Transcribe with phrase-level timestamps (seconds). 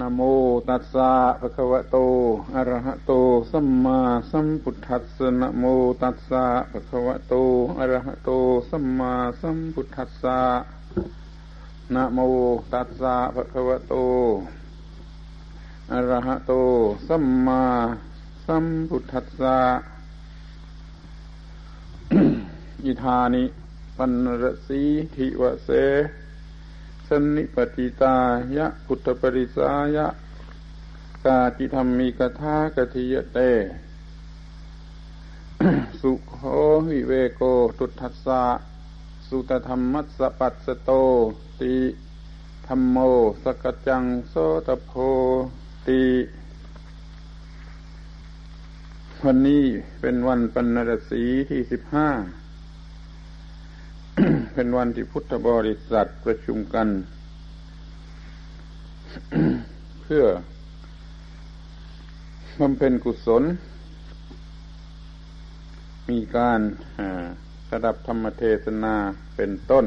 [0.00, 0.20] นะโม
[0.68, 1.96] ตัสสะภะคะวะโต
[2.54, 3.12] อะระหะโต
[3.50, 3.98] สัมมา
[4.30, 5.64] สัมพุทธัสสะนะโม
[6.02, 7.34] ตัสสะภะคะวะโต
[7.78, 8.30] อะระหะโต
[8.70, 10.40] สัมมาสัมพุทธัสสะ
[11.94, 12.18] นะโม
[12.72, 13.94] ตัสสะภะคะวะโต
[15.92, 16.52] อะระหะโต
[17.08, 17.62] สัมมา
[18.46, 19.58] สัมพุทธัสสะ
[22.84, 23.44] อิธานิ
[23.96, 24.12] ปัน
[24.42, 24.80] รสี
[25.14, 25.70] ทิวเส
[27.08, 28.16] สนิปติตา
[28.56, 30.06] ยะพุทธปริสายะ
[31.24, 33.38] กาจิธรรมีกทากทิยเต
[36.00, 36.36] สุโข
[36.88, 37.42] วิเวโก
[37.78, 38.44] ตุทัสสะ
[39.28, 40.90] สุตธรรมัสสปัสสโต
[41.60, 41.76] ติ
[42.66, 42.96] ธรรมโม
[43.42, 44.34] สกจังโส
[44.66, 44.92] ตโพ
[45.88, 46.02] ติ
[49.24, 49.64] วันนี้
[50.00, 52.08] เป็นวันปัณรสีที่สิบห้า
[54.54, 56.88] เป็นวันที่พุทธบริษัทประชุมกัน
[60.02, 60.24] เพื่อ
[62.60, 63.42] บำเพ็ญกุศล
[66.10, 66.60] มีการ
[67.68, 68.94] สดับธรรมเทศนา
[69.36, 69.86] เป็นต้น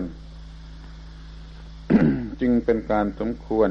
[2.42, 3.70] จึงเป็นการสมควร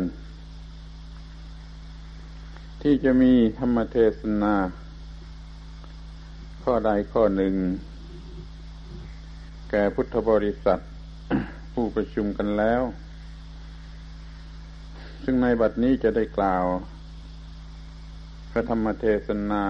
[2.82, 4.54] ที่จะมีธรรมเทศนา
[6.62, 7.54] ข้อใดข้อหนึ่ง
[9.70, 10.80] แก่พุทธบริษัท
[11.74, 12.82] ผู้ประชุมกันแล้ว
[15.24, 16.64] ซึ่งในบัดนี้จะได้กล่าว
[18.50, 19.64] พระธรรมเทศนา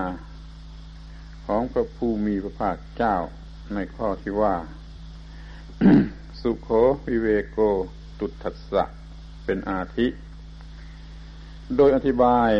[1.47, 3.17] ของพระผู้มีพระภาคเจ้า
[3.75, 4.57] ในข้อที่ว่า
[6.41, 6.69] สุโข
[7.07, 7.59] วิเวโก
[8.19, 8.85] ตุทัสสะ
[9.45, 10.07] เป็นอาทิ
[11.77, 12.51] โดยอธิบาย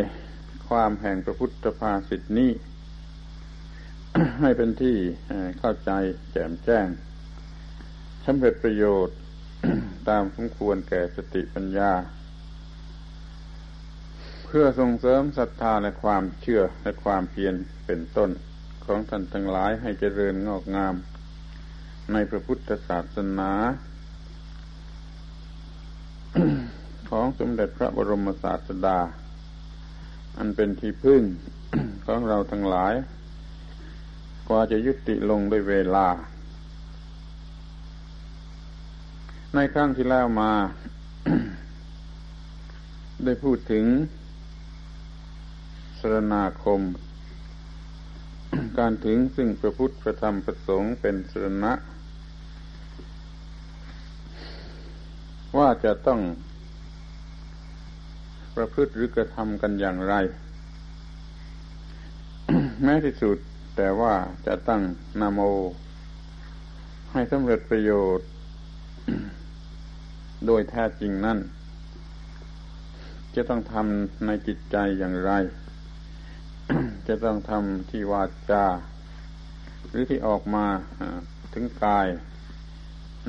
[0.67, 2.51] ความแห่งพระพุทธภาสิทธินี้
[4.41, 4.97] ให้เป็นที่
[5.59, 5.91] เข้าใจ
[6.31, 6.87] แจ่มแจ้ง
[8.25, 9.17] สำเร็จประโยชน์
[10.09, 11.91] ตามสมควรแก่สติปัญญา
[14.45, 17.55] เพื่อส่งเสริมศรัทธาและความเชื่อและความเพียร
[17.85, 18.29] เป็นต้น
[18.85, 20.95] ของท่านทั้งหลายให้เจริญงอกงาม
[22.11, 23.51] ในพระพุทธศาสนา
[27.09, 28.99] ของสมเด็จพระบรมศาสดา
[30.37, 31.21] อันเป็นที่พึ่ง
[32.05, 32.93] ของเราทั้งหลาย
[34.47, 36.07] กว่าจะยุติลงด้วยเวลา
[39.55, 40.51] ในครั้งที่แล้วมา
[43.23, 43.85] ได้พูดถึง
[45.99, 46.81] สรนาคม
[48.79, 51.73] การถึงซึ่งพระพุทธพระธรรมพระสงฆ์เป็นสรณะ
[55.57, 56.19] ว่าจะต้อง
[58.55, 60.15] ประพฤติหรือกระทำกันอย่างไร
[62.83, 63.37] แม้ที่สุด
[63.77, 64.13] แต่ว่า
[64.47, 64.81] จะตั้ง
[65.21, 65.39] นามโม
[67.11, 68.27] ให้สำเร็จประโยชน์
[70.45, 71.39] โดยแท้จริงนั่น
[73.35, 75.31] จะต้องทำในจิตใจอย่างไร
[77.07, 78.65] จะต้องทำที่วาจา
[79.89, 80.65] หรือที่ออกมา
[81.53, 82.07] ถึงกาย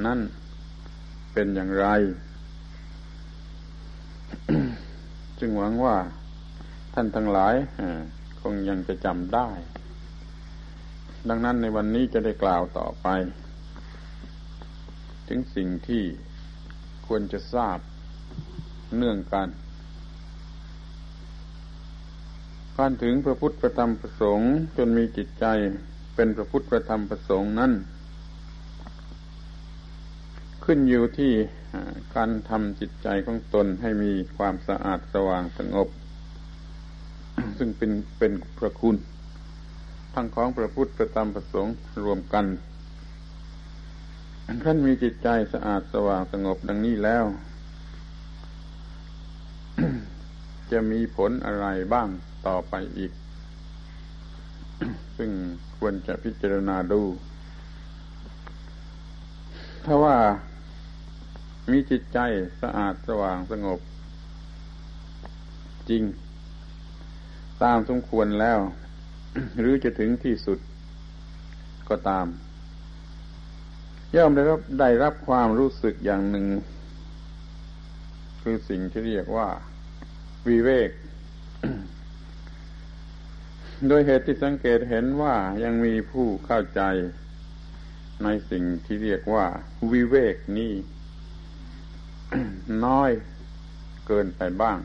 [0.06, 0.20] นั่น
[1.32, 1.86] เป็นอย่างไร
[5.40, 5.96] จึงหวังว่า
[6.94, 7.54] ท่านทั้งหลาย
[8.40, 9.48] คงยังจะจำได้
[11.28, 13.08] ดังนั้นในวันนี้จะได้กล่าวต่อไป
[15.28, 16.04] ถึงสิ่งที่
[17.14, 17.78] ควรจะทราบ
[18.96, 19.48] เนื่องกัน
[22.78, 25.44] การถึงพระพุทธประธรรมประสงค์จนมีจิตใจ
[26.14, 27.72] เป็นพระพุทธประธรรมประสงค์นั้น
[30.64, 31.32] ขึ้นอยู่ที่
[32.16, 35.88] การทำจิตใจของตนให้มีความสะอาดสว่างสงบ
[37.58, 38.96] ซึ่งเป็นเป็นพระคุณ
[40.14, 41.74] ทั้งของพระพุทธประธรรมประสงค์
[42.04, 42.46] รวมกัน
[44.60, 47.24] ท่านมีจิตใจสะอาดสว่างสงบดังนี้แล้ว
[50.72, 52.08] จะมีผลอะไรบ้าง
[52.46, 53.12] ต่อไปอีก
[55.16, 55.30] ซึ่ง
[55.78, 57.02] ควรจะพิจารณาดู
[59.84, 60.16] ถ้าว่า
[61.70, 62.18] มีจิตใจ
[62.62, 63.80] สะอาดสว่างสงบ
[65.88, 66.02] จริง
[67.62, 68.60] ตามสมควรแล้ว
[69.60, 70.58] หรือจะถึงที่สุด
[71.88, 72.26] ก็ตาม
[74.16, 76.46] ย่อมได้รับได้รับความรู้สึกอย่างหนึ่ง
[78.42, 79.48] คือสิ่งที่เรียกว่า
[80.48, 80.90] วิเวก
[83.88, 86.82] โดยเหตุที่สังเกตเห็นว่ายังมีผู้เข้าใจ
[88.24, 89.46] ในสิ่งที่เรียกว่า
[89.92, 90.72] วิเวกนี้
[92.84, 93.10] น้อย
[94.06, 94.78] เกินไปบ้าง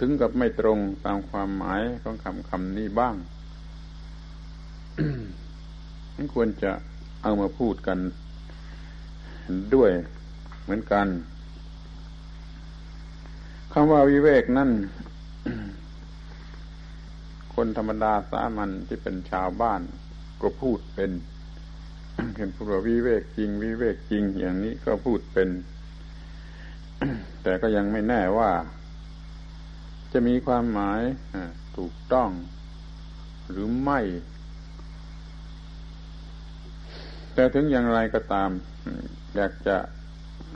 [0.00, 3.14] ถึงกับไม่ตรงตามความหมายของคำคำนี้บ้าง
[6.34, 6.72] ควรจะ
[7.28, 7.98] เอามาพูดกัน
[9.74, 9.90] ด้วย
[10.62, 11.08] เหมือนกัน
[13.72, 14.70] คำว่าวิเวกนั่น
[17.54, 19.80] คนธรรมดาสามัญที่เป็นชาวบ้าน
[20.42, 21.10] ก็พูดเป็น
[22.36, 25.48] เห็นพูดว่าวิเวกจริง วิเวกจริงอย่างนี้ก็พูดเป็น
[27.42, 28.50] แต่ก็ยังไม่แน่ว่า
[30.12, 31.00] จะมีความหมาย
[31.76, 32.30] ถูกต้อง
[33.50, 34.00] หรือไม่
[37.38, 38.50] แต่ถึงอย่างไรก็ตาม
[39.36, 39.76] อยากจะ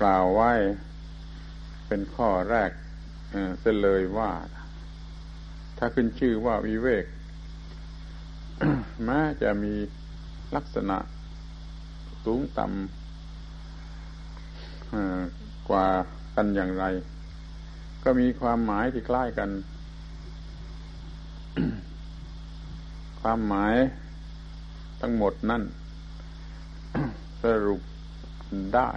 [0.02, 0.52] กล่าวไว้
[1.88, 2.70] เป็นข้อแรก
[3.60, 4.30] เสียเลยว่า
[5.78, 7.04] ถ้าขึ้นชื่อว่าวิเวก
[9.04, 9.74] แม้จะมี
[10.56, 10.98] ลักษณะ
[12.24, 15.86] สูงต่ำกว่า
[16.36, 16.84] กันอย่างไร
[18.04, 19.50] ก็มีความหมายที่คล้ายกัน
[23.20, 23.74] ความหมาย
[25.00, 25.64] ทั้งหมดนั่น
[27.42, 27.82] สรุป
[28.74, 28.90] ได้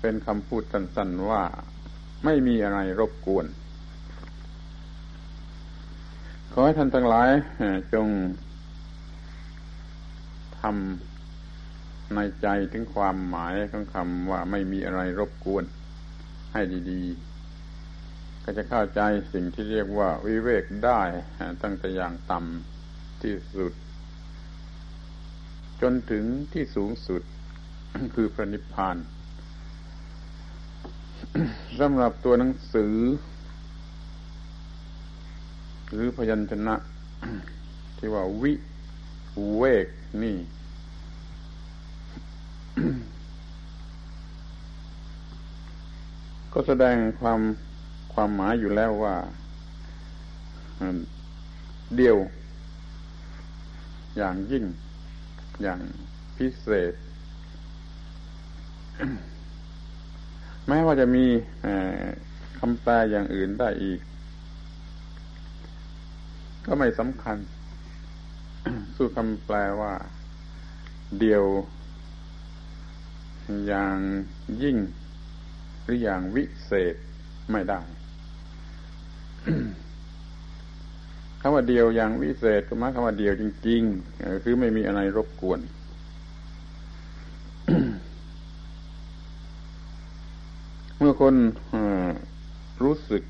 [0.00, 1.42] เป็นคำพูดสั้นๆว่า
[2.24, 3.46] ไม่มีอะไรรบกวน
[6.52, 7.30] ขอให้ท่านทั้งหลาย
[7.94, 8.08] จง
[10.60, 15.64] ทำในใจถึงความหมายของคำว่าไม่มีอะไรรบกวน
[16.52, 16.60] ให้
[16.90, 19.00] ดีๆ ก็จะเข้าใจ
[19.32, 21.02] สิ่งที่เรียกว่าวิเวกได้
[21.62, 23.72] ตั้งแต่อย่างต่ำที่สุด
[25.86, 27.22] จนถึงที่สูงสุด
[28.14, 28.96] คือพระนิพพาน
[31.78, 32.96] สำหรับตัวหนังสือ
[35.92, 36.74] หรือพยัญชนะ
[37.96, 38.52] ที่ว่าวิ
[39.56, 39.86] เวก
[40.22, 40.36] นี่
[46.52, 47.40] ก็แสดงความ
[48.14, 49.16] ความหมายอยู่แล้วว่า
[51.96, 52.16] เดียว
[54.16, 54.64] อย่างยิ่ง
[55.62, 55.80] อย่าง
[56.36, 56.92] พิเศษ
[60.68, 61.26] แม้ว่าจะมี
[62.58, 64.00] คำแปลอย่างอื่นได้อีก
[66.66, 67.36] ก็ไม่สำคัญ
[68.96, 69.94] สู้คำแปลว่า
[71.20, 71.44] เดียว
[73.66, 73.98] อย่าง
[74.62, 74.76] ยิ่ง
[75.82, 76.94] หรืออย่างวิเศษ
[77.52, 77.80] ไม่ได้
[81.46, 85.60] คำว่าเดียวอย่างวิเศษก็หมายคำว่าเดียวจริงๆคือไม่มีอะไรรบกวน
[90.98, 91.34] เมื่อคน
[92.82, 93.22] รู้สึก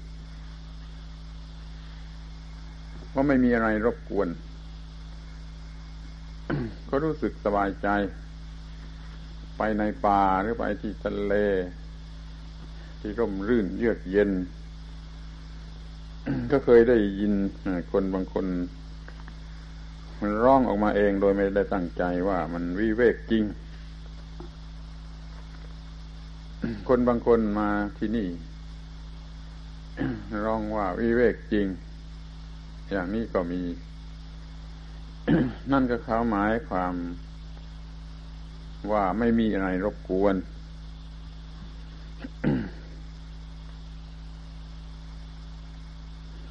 [3.14, 4.28] ว่าไม่มีอะไรรบกวน
[6.90, 7.88] ก็รู้สึกสบายใจ
[9.58, 11.34] ไปในป่าหรือไปที่ทะเล
[13.00, 14.30] ที่ร่มรื่นเยือกเย็น
[16.52, 17.32] ก็เคยได้ยิน
[17.92, 18.46] คนบางคน
[20.20, 23.44] มันร้องออกมาเองโดยไม่ได้ตั้งใจว่ามันวิเวกจริง
[26.88, 28.28] คนบางคนมาที่นี่
[30.44, 31.66] ร้องว่าวิเวกจริง
[32.90, 33.62] อย่างนี้ก็มี
[35.72, 36.94] นั่นก็เขาหมายความ
[38.92, 40.34] ว่าไม่มีอะไรรบกวน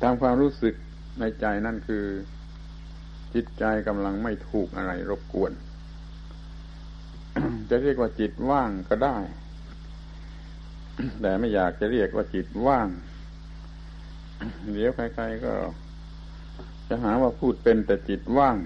[0.03, 0.75] ตามความรู้สึก
[1.19, 2.05] ในใจนั่นคือ
[3.33, 5.51] จิตใจกำลังไม่ถูกอะไรรบกวน
[7.69, 9.17] จะเรียกว่าจิตว่างก็ได้
[11.21, 12.87] แต่ไม่อยากจะเรียกว่าจิตว่าง
[14.73, 15.53] เดี๋ยวใครๆก็
[16.87, 18.57] จะหาว่าพูดเป็นแต่จิตว่าง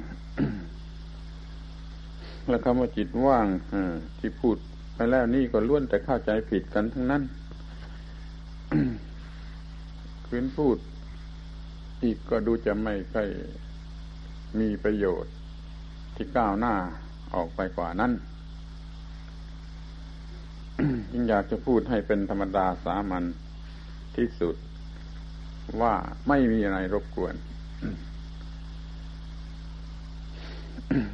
[2.49, 3.47] แล้วคำว่าจิตว่าง
[4.19, 4.57] ที่พูด
[4.95, 7.23] ไปแล้วนี่ก็ล้วนแต่เข้าใจผิดกันทั้งนั้น
[10.27, 10.77] คืนพูด
[12.03, 13.27] อีกก็ดูจะไม่ค่อย
[14.59, 15.33] มีประโยชน์
[16.15, 16.75] ที่ก้าวหน้า
[17.35, 18.11] ออกไปกว่านั้น
[21.11, 23.23] ยิ่งอยากจะพูดให้เป็นธรรมดาสามัญ
[24.15, 24.55] ที่สุด
[25.81, 25.93] ว่า
[26.27, 27.35] ไม่มีอะไรรบกวน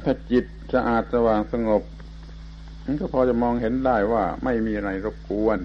[0.04, 1.82] ถ้าจิตสะอาดสว่างสงบ
[2.84, 5.58] มันก็พอจะมองเห็นได้ว่าไม่มีอะไรรบกวน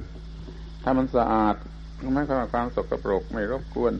[0.83, 1.55] ถ้ามันสะอาด
[2.01, 2.23] ก็ไม่
[2.53, 3.93] ความสกปรกไม่รบกวน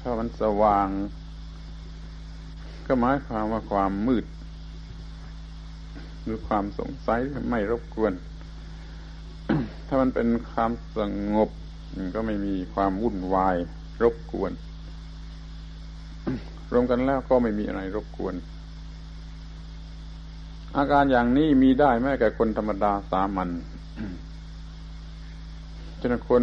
[0.00, 0.88] ถ้ามันสว่าง
[2.86, 4.24] ก็หมายความว่าความมืด
[6.22, 8.12] หรือความสงสัยไม่รบกวน
[9.86, 11.00] ถ้ามันเป็นความส
[11.34, 11.50] งบ
[12.14, 13.56] ก็ไม่มีความวุ่นวาย
[14.02, 14.52] รบกวน
[16.72, 18.34] รวมกันแล้วก็ไม่มีอะไรรบกวน
[20.76, 23.48] อาการอย่างนี้มีได้แม้แต่คนธรรมดาสามัญ
[26.00, 26.42] ฉะนั้นคน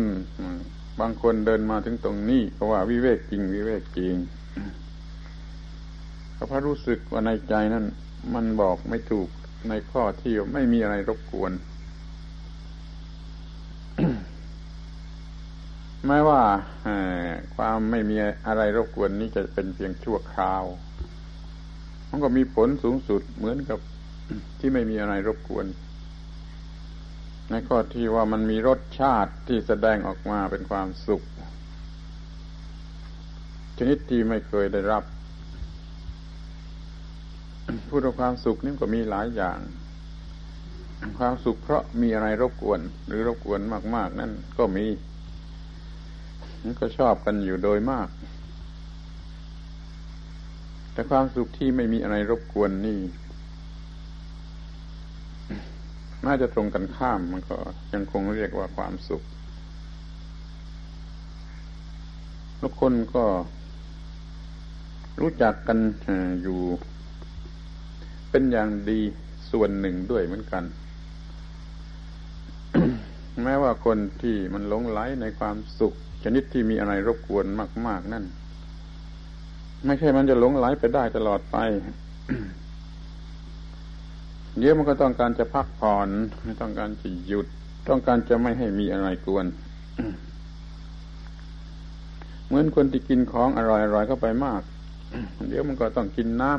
[0.99, 4.15] บางคนเดินมาถึงตรงนี้เพราะว่าวิเวกจริง วิเวกจริง
[6.35, 7.85] ก็พระรู้สึกว่าในใจนั้น
[8.35, 9.27] มันบอกไม่ถูก
[9.69, 11.51] ในข้อที่ไม่มีอะไรรบกวน
[16.07, 16.41] แม้ว่า
[17.55, 18.15] ความไม่มี
[18.47, 20.63] อะไรรบกวนนี้จะเป็นเพียงชั่วคราว
[22.09, 23.79] มันก็มีผลสูงสุดเหมือนกับ
[24.59, 25.65] ที่ไม่มีอะไรรบกวน
[27.49, 31.21] ในข้อที่ว่ามันมีรสชาติที่แสดงออกมาเป็นความสุข
[33.77, 35.03] ชนิดที่ไม่เคยได้รับ
[37.89, 39.59] พูดถึงความสุขนี่ก็มีหลายอย่าง
[41.19, 43.61] ความสุขเพราะมีอะไรรบกวน หรือรบกวน
[43.95, 44.85] มาก ๆ นั่นก็มี
[46.61, 48.07] มันก็ชอบกันอยู่โดยมาก
[50.93, 52.99] แต่ความสุขที่ไม่มีอะไรรบกวนนี่
[56.25, 57.57] น่าจะตรงกันข้ามมันก็
[57.93, 59.23] ยังคงเรียกว่าความสุข
[62.61, 63.25] ทุกคนก็
[65.21, 65.77] รู้จักกัน
[66.43, 66.59] อยู่
[68.31, 68.99] เป็นอย่างดี
[69.51, 70.63] ส่วนหนึ่งด้วยเหมือนกัน
[73.43, 77.45] แม้ว่าคนที่มันหลงไหลในความสุข ชนิดที่มีอะไรรบกวน
[77.87, 78.25] มาก ๆ นั่น
[79.85, 81.57] ไม่ใช่มันจะหลงไหลไปได้ตลอดไป
[84.57, 86.09] เดี๋ยวมันก็ต้องการจะพักผ่อน
[86.61, 87.47] ต้องการจะหยุด
[87.89, 89.45] ต้องการจะไม่ให้มีอะไรกวน
[92.47, 94.61] เหมือนคนที่กินของอร่อยๆเข้าไปมาก
[95.47, 96.51] เดี๋ยวมันก็ต้องกินน้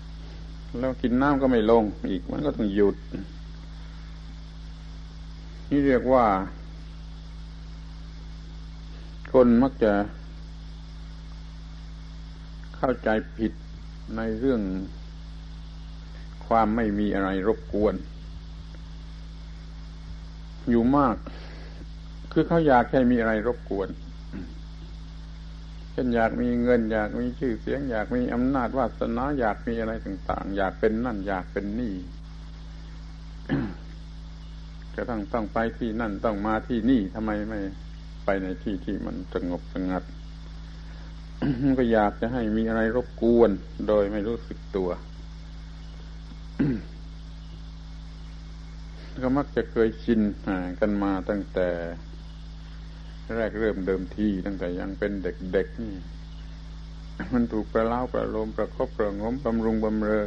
[0.00, 2.96] ำแล้วกินน้ำก็ไม่ลงอีกมันก็ต้องหยุด
[5.68, 6.26] นี่เรียกว่า
[9.32, 9.92] คนมักจะ
[12.76, 13.52] เข้าใจผิด
[14.16, 14.60] ในเรื่อง
[16.52, 17.94] ความไม่มีอะไรรบกวน
[20.70, 21.16] อยู่มาก
[22.32, 23.88] คือเขาอยากให้มีอะไรรบกวน
[25.92, 31.94] เช่นอยากมีเงิน อยากมีชื่อเสียง อยากมีอำนาจวาสนาอยากมีอะไรต่าง ๆ อยากเป็นนั่น อยากเป็นนี่
[34.94, 37.60] จะต้องต้องไปที่นั่นต้องมาที่นี่ทำไมไม่
[38.24, 40.02] ไปในที่ที่มันสงบสงัด
[41.78, 43.50] ก็อยากจะให้มีอะไรรบกวน
[43.88, 44.90] โดยไม่รู้สึกตัว
[49.22, 50.20] ก็มักจะเคยชิน
[50.80, 51.68] กันมาตั้งแต่
[53.34, 55.96] แรกเริ่มเดิมทีตั้งแต่ยังเป็นเด็กๆนี่
[57.32, 60.26] มันถูกประเล้าประโลมประคบประงมบำรุงบำเรอ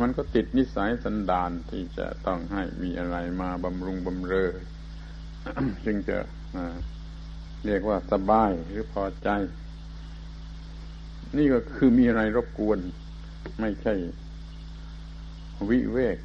[0.00, 4.50] มันก็ติดนิสัยสันดานที่จะต้องให้มีอะไรมาบำรุงบำเรอ
[5.84, 6.18] จึงจะ
[7.66, 9.28] เรียกว่าสบายหรือพอใจ
[11.36, 12.78] นี่ก็คือมีอะไรรบกวน
[13.60, 13.94] ไม่ใช่
[15.70, 16.18] วิเวก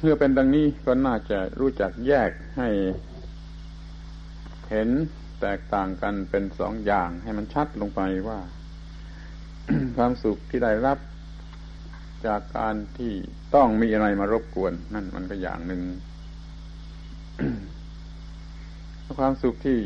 [0.00, 2.68] เมื่อเป็นดังนี้ก็น่าจะรู้จักแยกให้
[4.70, 4.88] เห็น
[5.40, 8.40] แตกต่างกันเป็นสองอย่างให้มันชัดลงไปว่า
[9.96, 10.98] ความสุขที่ได้รับ
[12.26, 13.12] จากการที่
[13.54, 15.82] ต้องมีอะไรมารบกวน นั่นมันก็อย่างหนึ่ง
[19.18, 19.78] ความสุขที่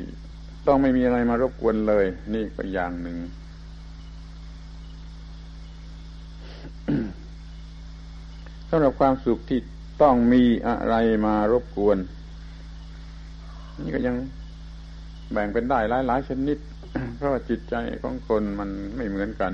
[0.66, 3.18] ต้องไม่มีอะไรมารบกวนเลย นี่ก็อย่างหนึ่ง
[8.70, 9.58] สำหรับความสุขที่
[10.02, 10.94] ต้องมีอะไร
[11.26, 11.98] มารบกวน
[13.84, 14.16] นี่ก็ยัง
[15.32, 16.58] แบ่งเป็นได้หลายหลายชนิด
[17.16, 19.52] เพราะว่าจิตใจของคนมันไม่เหมือนกัน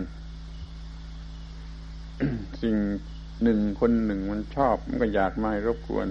[2.63, 2.77] สิ่ง
[3.43, 6.09] หนึ่งคนหนึ่งมันชอบ มันก็อยากมารบกวน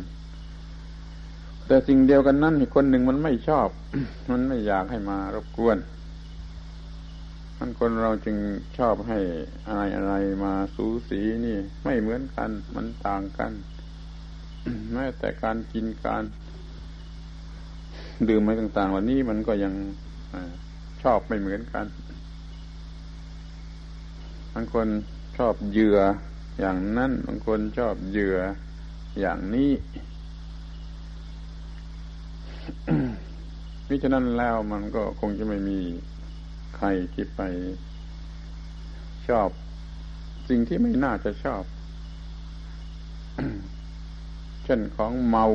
[1.68, 3.68] แต่สิ่งเดียวกันนั้นคนหนึ่งมันไม่ชอบ
[4.32, 5.78] มันไม่อยากให้มารบกวน
[7.62, 8.38] มันคนเราจึง
[8.78, 9.20] ชอบให้
[9.68, 10.14] อะไรอะไร
[10.44, 13.52] มาสูสีนี่ ไม่เหมือนกัน มันต่างกัน
[14.94, 16.24] แม้แต่การกินการ
[18.30, 19.74] ดื่มอะไรต่างๆวันนี้มันก็ยัง
[21.04, 21.86] ชอบไม่เหมือนกัน
[24.54, 24.88] บางคน
[25.38, 26.00] ชอบเหยื่อ
[26.60, 28.38] อย่างนั้นบางคนชอบเหยื่อ
[29.20, 29.72] อย่างนี้
[33.88, 35.80] มิฉะนั้นแล้วมันก็คงจะไม่มี
[36.78, 37.42] ใครที่ไป
[39.28, 39.50] ชอบ
[40.50, 41.64] สิ่งที่ไม่น่าจะชอบ
[44.64, 45.46] เช่นของเมา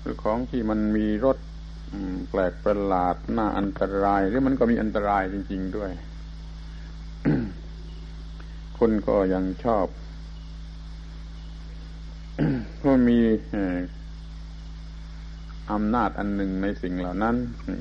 [0.00, 1.38] หรือของที่มันมีรส
[2.30, 5.90] แปลกประหลาดน่าอันตราย หรือมันก็มีอันตรายจริง ๆด้วย
[8.78, 9.86] คนก็ยังชอบ
[12.76, 13.18] เพราะมี
[15.72, 17.36] อำนาจอันหนึ่งในสิ่งเหล่านั้น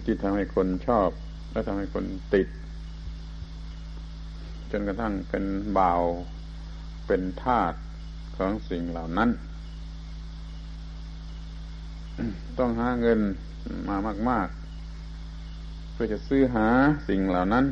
[0.05, 1.09] ที่ทำให้คนชอบ
[1.51, 2.47] และทำให้คนติด
[4.71, 5.43] จนกระทั่งเป็น
[5.77, 6.01] บ่าว
[7.07, 7.73] เป็นทาส
[8.37, 9.29] ของสิ่งเหล่านั้น
[12.57, 13.19] ต้องหาเงิน
[13.89, 13.97] มา
[14.29, 14.47] มาก
[15.21, 16.67] ๆ เพื่อจะซื้อหา
[17.07, 17.65] สิ่งเหล่านั้น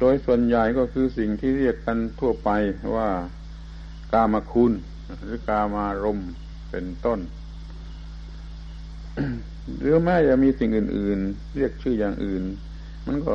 [0.00, 2.50] โดยส่วนใหญ่ก็คือสิ่งที่เรียกกันทั่วไป
[2.96, 3.08] ว่า
[4.12, 4.72] กามคุณ
[5.22, 6.20] หรือกามารม
[6.70, 7.20] เป็นต้น
[9.78, 12.42] หรือแม้จะมีสิ่งอื่น ๆ เรียกชื่ออย่างอื่น
[13.06, 13.28] มันก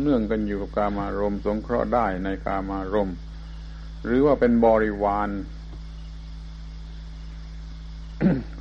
[0.00, 3.10] เนื่องกันอยู่กับกามารมสงเคราะห์ได้ในกามารม
[4.04, 5.28] หรือว่าเป็นบริวาร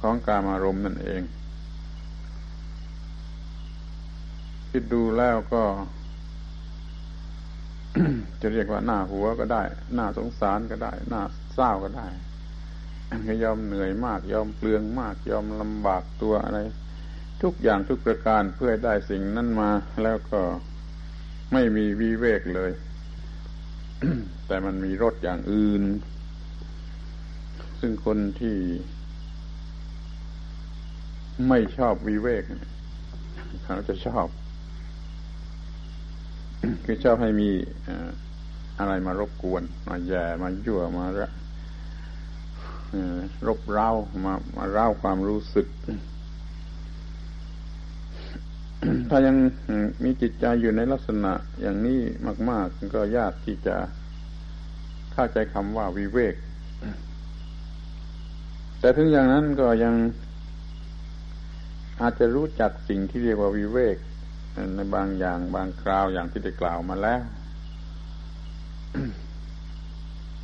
[0.02, 1.22] ของกามารมนั่นเอง
[4.72, 5.64] คิดดูแล้วก็
[8.42, 9.62] จะเรียกว่าหน้าหัวก็ได้
[9.96, 11.22] หน้าสงสารก็ได้ หน้า
[11.54, 12.08] เศร้าก็ได้
[13.44, 16.60] ยอมเหนื่อยมาก ยอมเปลืองมาก ยอมลำบากตัวอะไร
[17.42, 19.72] ทุกอย่างทุกประการเพื่อได้สิ่งนั้นมา
[20.04, 20.42] แล้วก็
[21.54, 22.72] ไม่มีวิเวกเลย
[24.48, 25.84] แต่มันมีรสอย่างอื่น
[27.80, 28.58] ซึ่งคนที่
[31.50, 32.44] ไม่ชอบวิเวก
[33.64, 34.28] เขาจะชอบ
[36.86, 37.50] คือชอบให้มี
[38.80, 41.30] อะไรมารบกวน มาแย่มายั่วมาระ
[43.48, 43.90] รบเร้า
[44.24, 45.68] มามาเร้าความรู้สึก
[49.10, 49.36] ถ้ายัง
[50.04, 52.00] มีจิตใจอยู่ในลักษณะอย่างนี้
[52.50, 53.76] มาก ๆ ก็ยากที่จะ
[55.14, 56.36] เข้าใจคำว่าวิเวก
[58.80, 59.96] แต่ถึงอย่างนั้นก็ยัง
[62.02, 63.98] อาจจะรู้จักสิ่งที่เรียกว่าวิเวก
[64.76, 67.22] ในบางอย่างบางคราวอย่างที่ได้กล่าวมาแล้ว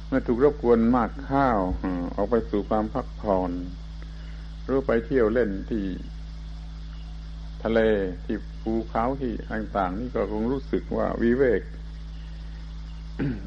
[0.08, 1.60] เมื่อถูกรบกวนมากข้าว
[2.16, 3.52] ออกไปสู่ความพักผ่อน
[4.64, 5.86] หรือไปเที่ยวเล่นที่
[7.64, 7.80] ทะเล
[8.26, 11.62] ที่ภูเขาที่ต่างๆนี่ก็คงรู้สึกว่าวิเวก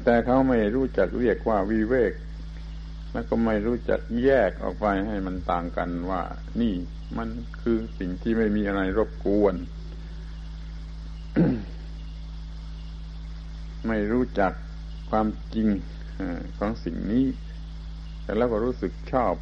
[0.03, 2.13] แต่เขาไม่รู้จักเรียกว่าวิเวก
[3.11, 6.21] แล้วก็ไม่รู้จักแยกออกไปให้มันต่างกันว่า
[6.61, 6.73] นี่
[7.17, 7.29] มัน
[7.61, 9.55] คือสิ่งที่ไม่มีอะไรรบกวน
[13.87, 14.53] ไม่รู้จัก
[15.09, 15.67] ความจริง
[16.57, 17.25] ของสิ่งนี้
[18.23, 19.35] แต่แล้วก็รู้สึกชอบ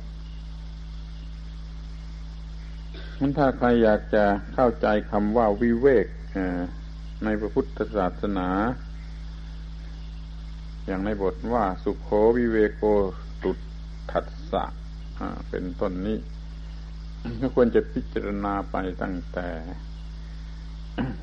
[3.20, 6.08] มันถ้าใครอยากจะเข้าใจคำว่าวิเวก
[7.24, 8.50] ในพระพุทธศาสนา
[10.86, 12.84] อย่างในบทว่าสุขโขวิเวโก
[13.44, 13.52] ตุ
[14.12, 14.64] ทัสสะ
[15.50, 16.18] เป็นต้นนี้
[17.42, 19.48] ก็ควรจะพิจารณาไปตั้งแต่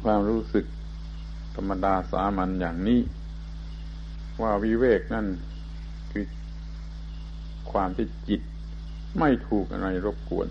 [0.02, 0.66] ความรู้สึก
[1.54, 3.00] ธรรมดาสามัญอย่างนี้
[4.42, 5.26] ว่าวิเวกนั่น
[7.76, 8.40] ความที่จิต
[9.20, 10.48] ไม่ถูกอะไรรบกวน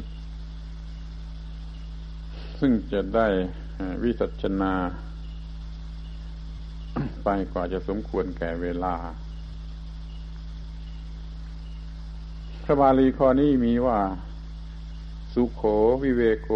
[2.60, 3.28] ซึ่งจะได้
[4.04, 4.74] วิสัชนา
[7.24, 8.96] ไปกว่าจะสมควรแก่เวลา
[12.64, 14.00] พระบาลีข้อนี้มีว่า
[15.34, 15.62] สุโข
[16.04, 16.50] วิเวโก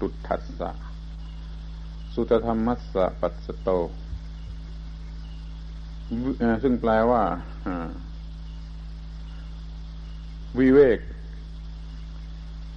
[0.00, 0.70] ตุทัสสะ
[2.14, 3.68] สุตธรรมัสสะปัสสโต
[6.62, 7.22] ซึ่งแปลว่า
[10.58, 11.00] วิเวก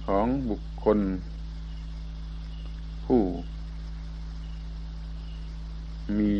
[0.06, 0.98] ของบุคคล
[3.04, 3.22] ผู้
[6.18, 6.34] มี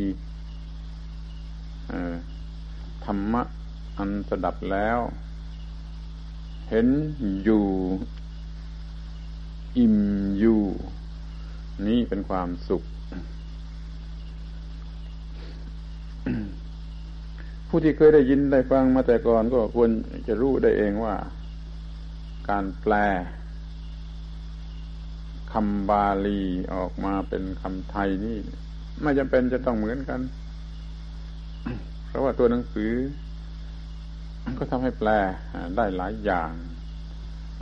[3.05, 3.43] ธรรมะ
[3.99, 4.99] อันสดับแล้ว
[6.71, 6.89] เห็น
[7.45, 7.65] อยู่
[9.79, 9.97] อิ่ม
[10.39, 10.61] อยู่
[11.87, 12.83] นี่เป็นความสุข
[17.69, 19.91] ผู้ที่เคยได้ยินได้ฟังมาแต่ก่อนก็ควร
[20.29, 21.15] จะรู้ได้เองว่า
[22.51, 22.95] การแปล
[25.53, 26.41] คำบาลี
[26.75, 28.39] ออกมาเป็นคำไทยนี่
[29.03, 30.21] ไม่จำเป็นจะต้องเหมือนกัน
[32.07, 32.93] เพราะว่าตัวหนังสือ
[34.59, 35.11] ก็ทำให้แปล
[35.77, 36.53] ได้หลายอย่าง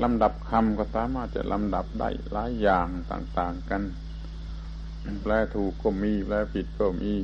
[0.02, 3.82] ลำดับคำก็สามารถจะลำดับได้หลายอย่างต่าง ๆกัน
[5.22, 7.14] แปลถูกก็มี แปลผิดก็มี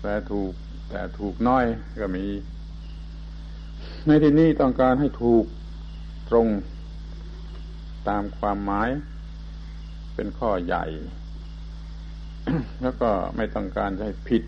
[0.00, 0.52] แปลถูก
[0.92, 1.64] แต่ถูกน้อย
[2.00, 2.26] ก็มี
[4.06, 5.44] ในที่นี้ต้องการให้ถูก
[6.28, 6.48] ตรง
[8.08, 8.90] ตามความหมาย
[10.14, 10.84] เป็นข้อใหญ่
[12.82, 14.42] แล้วก็ไม่ต้องการให้ผิด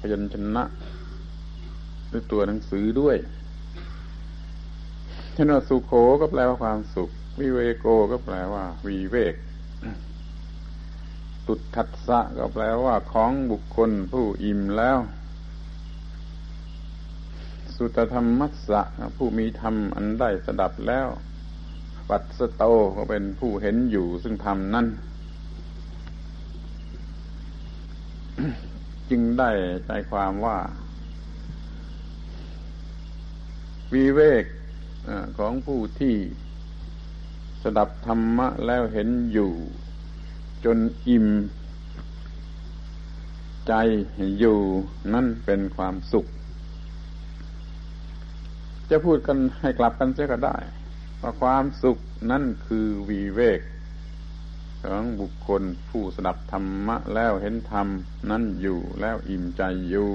[0.00, 0.64] พยัญชนะ
[2.08, 3.16] หรือตัวหนังสือด้วย
[5.42, 9.34] ช่นว่าสุขโขก็แปลว่าความสุข วิเวโกก็แปลว่าวีเวก
[11.50, 14.98] ตุทัสะก็แปลว่าของบุคคลผู้อิ่มแล้ว
[17.76, 18.82] สุตธรรมมัสสะ
[19.16, 21.08] ผู้มีธรรมอันได้สดับแล้ว
[22.08, 22.62] ปัสสโต
[22.96, 24.86] ก็เป็นผู้เห็นอยู่ซึ่งธรรมนั้น
[29.10, 29.50] จึงได้
[29.86, 30.58] ใจความว่า
[33.94, 34.44] วิเวก
[35.38, 36.14] ของผู้ที่
[37.62, 39.52] สดับธรรมะแล้วเห็นอยู่
[40.64, 41.26] จนอิ่ม
[43.68, 43.74] ใจ
[44.38, 44.58] อยู่
[45.14, 46.26] นั่นเป็นความสุข
[48.90, 50.56] จะพูดกันให้กลับกันเสียก็ได้
[51.20, 51.98] ว่าความสุข
[52.30, 53.60] นั่นคือวีเวก
[54.84, 57.86] ของบุคคลผู้สดับธรรมะแล้วเห็นธรรม
[58.30, 60.10] นั่นอยู่แล้วอิ่มใจอยู่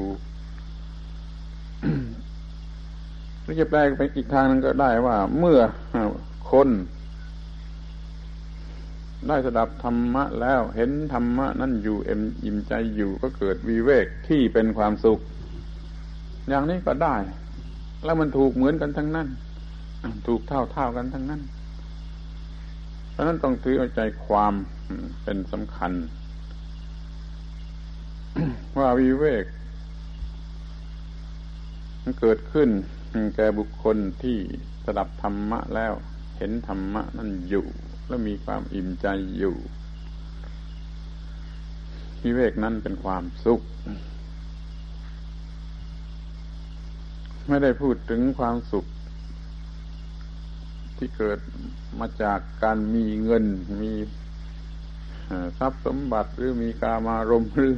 [3.42, 5.60] หรือจะแปลไปอีกทางนึงก็ได้ว่า เมื่อ
[6.52, 6.70] คน
[9.28, 15.20] ได้สดับธรรมะแล้วเห็นธรรมะนั่นอยู่เอ็มอิ่มใจอยู่ก็เกิดวิเวกที่เป็นความสุข
[16.50, 17.16] อย่างนี้ก็ได้
[18.04, 19.28] แล้วมันถูกเหมือนกันทั้งนั้น
[20.28, 21.42] ถูกเท่าเท่ากันทั้งนั้น
[23.12, 24.54] เพราะนั้นต้องถือเอาใจความ
[25.24, 25.92] เป็นสำคัญ
[28.78, 29.46] ว่าวิเวก
[32.02, 32.70] มันเกิดขึ้น
[33.36, 34.38] แก่บุคคลที่
[34.86, 35.94] สดับธรรมะแล้ว
[36.38, 37.66] เห็นธรรมะนั่นอยู่
[38.08, 39.56] และมีความอิ่มใจอยู่
[42.24, 43.62] วิเวกนั้นเป็นความสุข
[47.48, 48.86] ไม่ได้พูดถึงความสุข
[50.98, 51.40] ที่เกิด
[52.00, 53.46] มาจากการมีเงิน
[53.82, 53.92] มี
[55.60, 57.76] ทรัพย์สมบัติหรือมีกามารมหรือ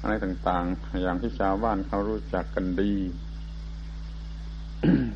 [0.00, 2.92] อะไรต่าง ๆ อย่างที่ชาวบ้านเขารู้จักกันดี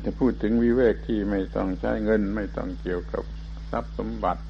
[0.03, 3.23] จะพูดถึงวิเวกที่ไม่ต้องใช้เงิน ไม่ต้องเกี่ยวกับ
[3.71, 4.41] ทรัพย์สมบัติ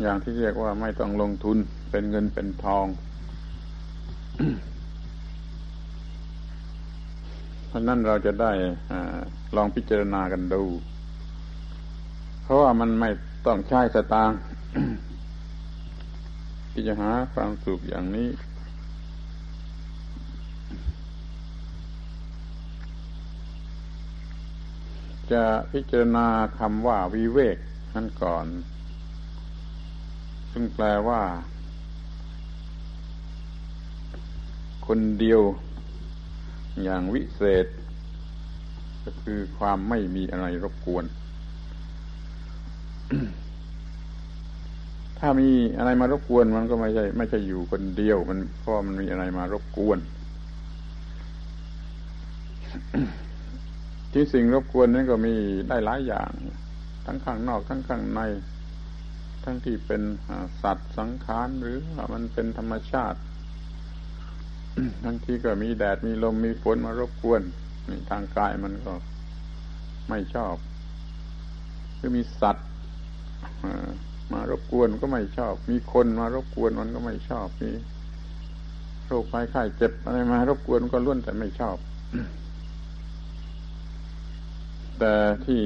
[0.00, 1.56] อย่างที่เรียกว่าไม่ต้องลงทุน
[1.90, 2.86] เป็นเงินเป็นทอง
[7.66, 8.52] เพราะนั้นเราจะได้
[8.90, 8.92] อ
[9.56, 10.62] ลองพิจารณากันดู
[12.42, 13.10] เพราะว่ามันไม่
[13.46, 14.38] ต้องใช้สตางค์
[16.72, 18.28] ที่จะหาความสุขอย่างนี้
[25.32, 26.26] จะพิจารณา
[26.58, 27.56] คำว่าวิเวก
[27.94, 28.46] นั่นก่อน
[30.52, 31.22] ซึ่งแปลว่า
[34.86, 35.40] คนเดียว
[36.84, 37.66] อย่างวิเศษ
[39.04, 41.04] ก็คือความไม่มีอะไรรบกวน
[45.18, 49.98] ถ้ามีอะไรมารบกวนมันก็ไม่ใช่ไม่ใช่อยู่คนเดียว มันเพราะมันมีอะไรมารบกวน
[54.18, 55.34] ที่สิ่งรบกวนนั้นก็มี
[55.68, 56.30] ได้หลายอย่าง
[57.06, 58.20] ทั้งข้างนอกทั้งข้างใน
[59.44, 60.02] ทั้งที่เป็น
[60.62, 63.18] สัตว์สังขารหรือว่ามันเป็นธรรมชาติ
[65.04, 67.42] ทั้งที่ก็มีแดดมีลมมีฝนมารบกวน
[67.88, 68.92] นี่ทางกายมันก็
[70.08, 70.54] ไม่ชอบ
[71.98, 72.68] คือมีสัตว์
[74.32, 77.70] มารบกวนก็ไม่ชอบ มีคนมารบกวนมันก็ไม่ชอบมี
[79.06, 81.76] โรคภัยไข้เจ็บอะไรมารบกวนก็ล้วนแต่ไม่ชอบ
[84.98, 85.14] แต่
[85.46, 85.60] ที่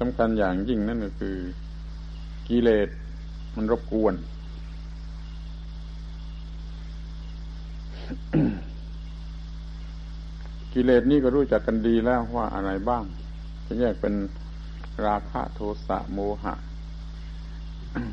[0.00, 1.36] สำคัญอย่างยิ่งนั่นก็คือ
[2.48, 2.88] กิเลส
[3.56, 4.14] มันรบกวน
[10.72, 13.04] กิเลสนี่ก็รู้จักกันดีแล้วว่าอะไรบ้าง
[13.66, 14.14] จะแยกเป็น
[15.06, 16.54] ราคะโทสะโมหะ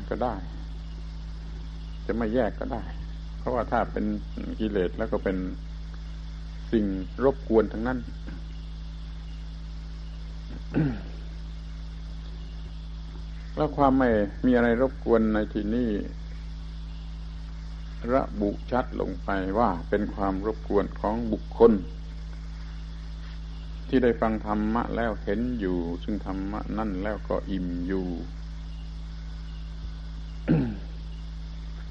[0.08, 0.34] ก็ได้
[2.06, 2.82] จะไม่แยกก็ได้
[3.38, 4.04] เพราะว่าถ้าเป็น
[4.60, 5.36] กิเลสแล้วก็เป็น
[6.72, 6.84] สิ่ง
[7.24, 7.98] รบกวนทั้งนั้น
[13.56, 14.10] แล้วความไม่
[14.46, 15.90] มีอะไรรบกวนในที่นี้
[18.12, 21.72] ระบุชัดลงไปว่าเป็นความรบกวนของบุคคล
[23.88, 28.06] ที่ได้ฟังธรรมะแล้วเห็นอยู่ ซึ่งธรรมะนั่นแล้วก็อิ่มอยู่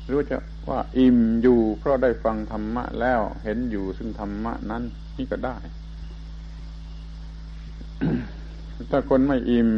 [0.06, 4.84] หรือจะว่าอิ่มอยู่ เพราะได้ฟังธรรมะแล้วเห็นอยู่ซึ่งธรรมะนั้น
[5.18, 5.58] นี่ก็ได้
[8.90, 9.70] ถ้าคนไม่อิ่ม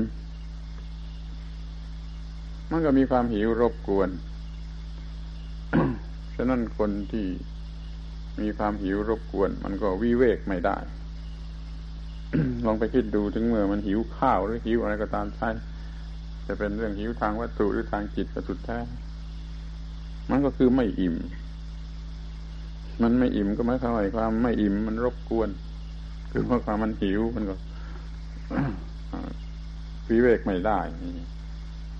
[2.71, 4.09] มันก็มีความหิวรบกวน
[6.35, 7.25] ฉะนั้นคนที่
[8.41, 10.77] มีความหิวรบกวน มันก็วิเวกไม่ได้
[12.65, 15.49] ลองไปคิดดูถึงเมื่อมันหิวข้าวหรือหิวอะไรก็ตามใช่
[16.47, 18.79] จะเป็นเรื่องหิวทางวัตถุหรือทางจิตก็สุดแท้
[20.29, 21.15] มันก็คือไม่อิ่ม
[23.01, 25.49] มันไม่อิ่มก็ไม่เท่าไหร่ความไม่อิ่มมันรบกวน
[26.31, 27.55] คือเพราะความมันหิวมันก็
[30.09, 30.79] วิเวกไม่ได้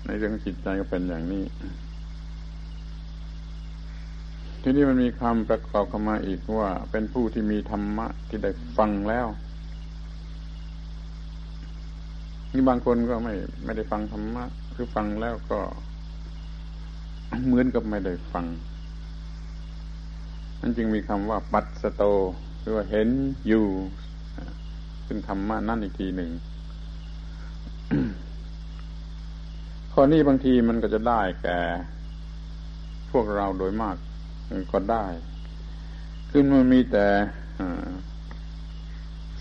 [0.06, 1.44] ในเรื่องจิตใจก็เป็นอย่างนี้
[4.62, 9.26] ทีนี้มันมีคำประกอบเข้ามาอีกว่า เป็นผู้ที่มีธรรมะที่ได้ฟังแล้ว
[12.52, 15.60] นี่บางคนก็ไม่ไม่ได้ฟังธรรมะคือฟังแล้วก็
[17.46, 18.46] เหมือนกับไม่ได้ฟัง
[20.60, 22.02] นั่นจึงมีคำว่า ปัสสโต
[22.60, 23.08] คือว่าเห็น
[23.48, 23.66] อยู่
[25.06, 26.30] ซึ่งธรรมะนั่นอีกทีหนึ่ง
[29.92, 31.58] ข้อนี้บางทีมันก็จะได้แก่
[33.10, 33.96] พวกเราโดยมาก
[34.72, 35.06] ก็ได้
[36.30, 37.06] ขึ้นมันมีแต่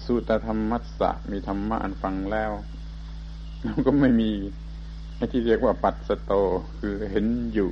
[0.06, 2.52] สุตธรรมมัสสะมีธรรมะอันฟังแล้ว
[3.86, 4.32] ก็ไม่มี
[5.16, 6.32] ไอ้ที่เรียกว่าปัดสโต
[6.80, 7.72] คือเห็นอยู่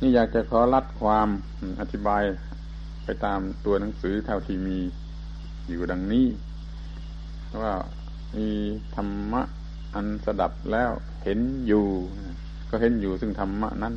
[0.00, 1.28] นี่อยากจะขอรัดความ
[1.80, 2.22] อธิบาย
[3.04, 4.78] ไปตามตัวหนังสือเท่าที่มี
[5.68, 6.26] อยู่ดังนี้
[7.62, 7.74] ว่า
[8.36, 8.48] มี
[8.96, 9.42] ธรรมะ
[9.94, 10.90] อันสดับแล้ว
[11.24, 11.86] เห็นอยู่
[12.70, 13.94] ก็เห็นอยู่ซึ่งธรรมะนั้น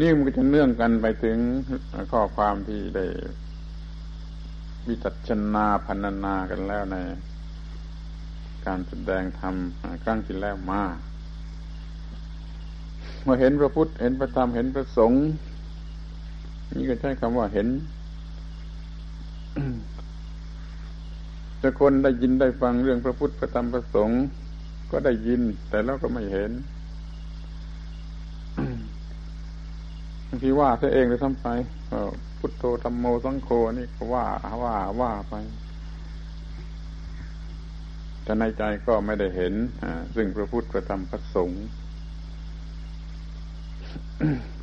[0.00, 1.38] นี่มันก็จะเนื่องกันไปถึง
[2.12, 3.06] ข้อความที่ได้
[4.88, 6.96] วิจัชนาพันนากันแล้วใน
[8.66, 9.54] การแสดงธรรม
[10.02, 10.82] ครั้งที่แล้วมา
[13.22, 15.22] เมื่อเห็นพระพุทธเห็นพระธรรมเห็นพระสงฆ์
[16.74, 17.66] นี่ก็ใช้คำว่าเห็น
[21.58, 24.22] แต่คนได้ยินได้ฟังเรื่องพระพุทธพระธรรมพระสงฆ์
[24.90, 26.50] ก็ได้ยิน แต่แล้วก็ไม่เห็น
[30.28, 31.46] บางทีว่าเสียเองเลยทำไป
[32.38, 34.26] พุทโธธรรมโมสังโฆนี่ก็ว่า
[34.62, 35.34] ว่าว่าไป
[38.22, 39.54] แต่ในใจก็ไม่ได้เห็น
[40.14, 41.64] ซึ่งพระพุทธพระธรรมพระสงฆ์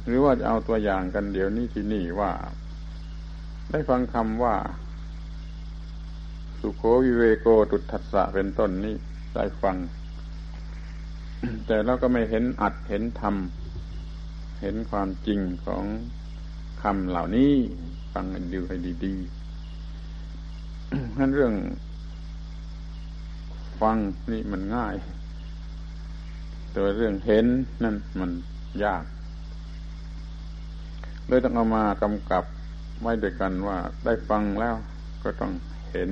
[0.08, 2.32] หรือว่าจะเอาตัวอย่างกันเดี๋ยวนี้ที่นี่ว่า
[3.72, 4.56] ได้ฟังคำว่า
[6.60, 8.96] สุโควิเวโกตุทัสสะเป็นต้นนี้
[9.36, 9.78] ได้ฟัง
[11.66, 13.36] แต่เราก็ไม่เห็นอัดเห็นธรรม
[14.62, 15.84] เห็นความจริงของ
[16.82, 17.52] คำเหล่านี้
[18.14, 21.54] ฟังกันดูให้ดีๆนั่นเรื่อง
[23.82, 23.98] ฟัง
[24.32, 24.96] นี่มันง่าย
[26.70, 27.46] แต่เรื่องเห็น
[27.84, 28.32] นั่นมัน
[28.84, 29.04] ยาก
[31.28, 32.44] เลยต้องเอามากำกับ
[33.02, 34.76] ไว้ด้วยกันว่าได้ฟังแล้ว
[35.24, 35.52] ก็ต้อง
[35.92, 36.10] เห็น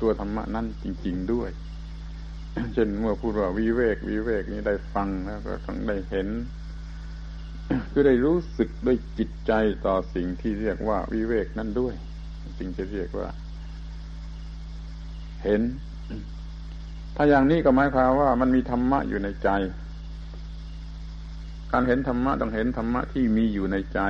[0.00, 1.50] ตัวธรรมะนั่นจริง ๆด้วย
[2.74, 6.28] เช่นเมื่อพูดว่าวิเวกวิเวกนี้ได้ฟังแล้วก็ต้องได้เห็น
[7.92, 9.52] คือได้รู้สึกด้วยจิตใจ
[9.86, 11.94] ต่อสิ่งที่เรียกว่าวิเวกนั่นด้วย
[12.58, 13.28] จึงจะเรียกว่า
[15.44, 15.62] เห็น
[17.16, 19.50] ถ้าอย่างนี้ก็หมายความว่ามันมีธรรมะอยู่ในใจ
[21.72, 24.00] การเห็นธรรมะต้องเห็นธรรมะที่มีอยู่ในใจ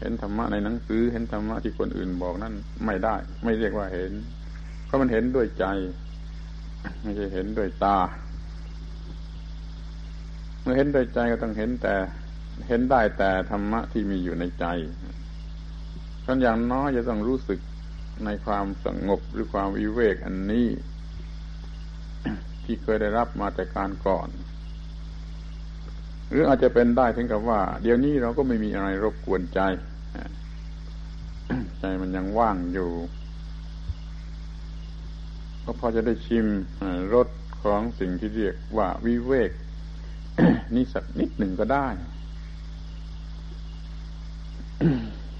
[0.00, 2.54] เห็นธรรมะในหนังสือ เห็นธรรมะที่คนอื่นบอกนั่น
[2.86, 4.12] ไม่ได้ ไม่เรียกว่าเห็น
[4.84, 5.66] เพราะมันเห็นด้วยใจ
[7.02, 7.98] ไม่ใช่เห็นด้วยตา
[10.60, 11.94] เมื่อเห็นด้วยใจก็ต้องเห็นแต่
[12.68, 14.66] เห็นได้แต่ธรรมะที่มีอยู่ในใจ
[16.26, 17.60] กันอย่างน้อยจะต้องรู้สึก
[18.24, 20.68] ในความสงบหรือความวิเวกอันนี้
[22.64, 24.28] ที่เคยได้รับมาแต่การก่อน
[26.30, 29.60] หรืออาจจะเป็นได้ถึงกับว่า เดี๋ยวนี้เราก็ไม่มีอะไรรบกวนใจ
[31.78, 32.90] ใจมันยังว่างอยู่
[35.64, 36.46] ก็พอจะได้ชิม
[37.14, 37.28] รส
[37.62, 39.50] ของสิ่งที่เรียกว่าวิเวก
[40.74, 41.88] นี่สักนิดหนึ่งก็ได้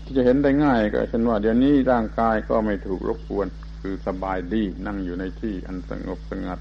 [0.05, 3.47] ที่จะเห็นได้ง่ายก็เช่นว่าเดี๋ยวนี้ร่างกายก็ไม่ถูกรบกวน
[3.81, 6.59] คือสบายดีนั่งอยู่ในที่อันสงบสงัด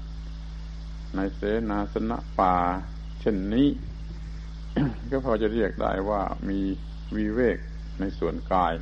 [1.16, 2.54] ในเสนาสนะป่า
[3.20, 3.68] เช่นนี้
[5.10, 6.58] ก็พอจะเรียกได้ว่ามี
[7.16, 7.58] วิเวก
[8.00, 8.74] ในส่วนกาย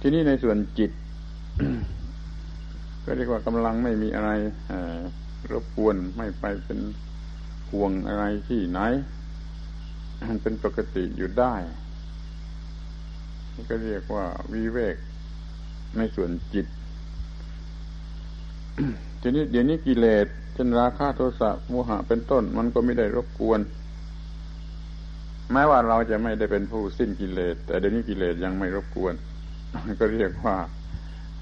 [0.00, 0.90] ที่นี่ในส่วนจิต
[3.04, 4.30] ก็เรียกว่ากำลังไม่มีอะไร
[5.52, 6.78] รบกวนไม่ไปเป็น
[7.70, 8.80] ห่วงอะไรที่ไหน
[10.28, 11.54] มันเป็นปกติอยู่ได้
[13.54, 14.96] นี่ก็เรียกว่าวิเวก
[15.96, 16.66] ในส่วนจิต
[19.20, 23.60] ทีนี้เดี๋ยวนี้กิเลส เช่นราคะโทสะโมหะเป็นต้น มันก็ไม่ได้รบกวน
[25.52, 29.14] แม้ว่าเราจะไม่ได้เป็นผู้สิ้นกิเลส แต่เดี๋ยวนี้กิเลสยังไม่รบกวน
[30.00, 30.56] ก็เรียกว่า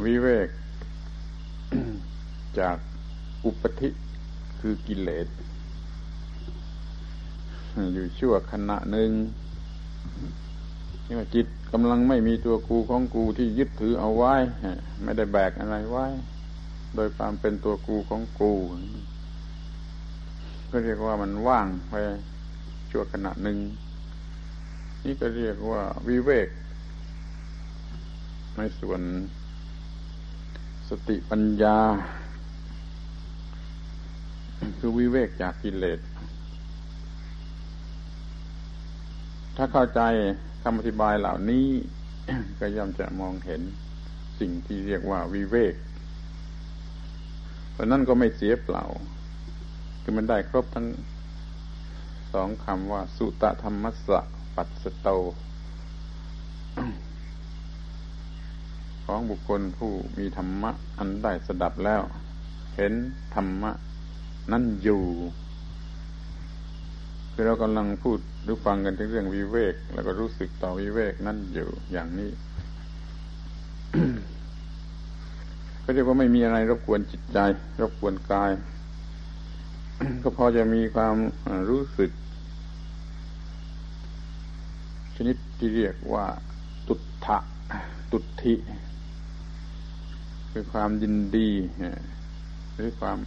[0.04, 0.48] วิเวก
[2.58, 2.76] จาก
[3.44, 3.88] อุปธิ
[4.60, 5.26] คือกิเลส
[7.94, 9.10] อยู่ชั่วขณะหนึ่ง
[11.06, 14.34] นี่ว่าจิตกำลังไม่มีตัวกูของกูที่ยึดถือเอาไว้
[15.02, 16.06] ไม่ได้แบกอะไรไว้
[16.94, 18.52] โดยความเป็นตัวกูของกู
[20.70, 21.94] ก็เรียกว่ามันว่างไป
[22.90, 23.58] ชั่วขณะหนึ่ง
[25.04, 26.48] นี่ก็เรียกว่าวิเวก
[28.56, 29.00] ในส่วน
[30.88, 31.78] สติปัญญา
[34.78, 36.00] คือวิเวกจากกิเลส
[39.56, 40.00] ถ้าเข้าใจ
[40.62, 41.66] คำอธิบายเหล่านี้
[42.60, 43.60] ก็ย่อมจะมองเห็น
[44.40, 45.74] สิ่งที่เรียกว่าวิเวก
[47.74, 48.84] เพราะนั่นก็ไม่เสียเปล่า
[50.02, 50.86] คือมันได้ครบทั้ง
[52.32, 54.20] สองคำว่า สุตธรรมสะ
[54.56, 55.08] ปัสสโต
[59.04, 62.02] ของบุคคลผู้มีธรรมะ อันได้สดับแล้ว
[62.76, 62.92] เห็น
[63.34, 63.72] ธรรมะ
[64.52, 65.04] นั่นอยู่
[67.32, 72.30] คือเรากำลังพูดหรือฟังกันถึงเรื่องวิเวก แล้วก็รู้สึกต่อวิเวกนั่นอยู่อย่างนี้
[75.84, 77.38] ก็เรียกว่าไม่มีอะไรรบกวนจิตใจ
[77.80, 78.50] รบกวนกาย
[80.22, 81.16] ก็พอจะมีความ
[81.70, 82.10] รู้สึก
[85.16, 86.26] ชนิดที่เรียกว่า
[86.88, 86.94] ตุ
[87.24, 87.38] ถะ
[88.10, 88.54] ตุทิ
[90.50, 91.50] คือความยินดี
[92.74, 93.18] หรือความ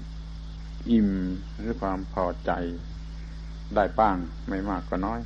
[0.92, 1.10] อิ่ม
[1.58, 2.52] หรือความพอใจ
[3.76, 4.18] ได้บ้าง
[4.48, 5.20] ไม่มากก็น้อย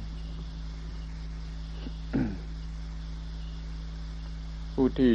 [4.74, 5.14] ผู้ที่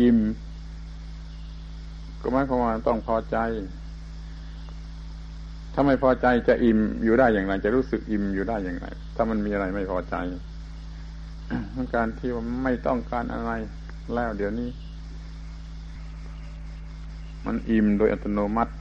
[0.00, 0.18] อิ่ม
[2.22, 3.36] ก็หมายความว่าต้องพอใจ
[5.74, 10.14] ถ้าไม่พอใจจะอิ่มอยู่ได้อย่างไร จะรู้สึกอิ่มอยู่ได้อย่างไร ถ้ามันมีอะไรไม่พอใจ
[11.84, 13.50] งการที่ว่าไม่ต้องการอะไร
[14.14, 14.68] แล้วเดี๋ยวนี้
[17.46, 18.72] มันอิ่มโดยอัตโนมัติ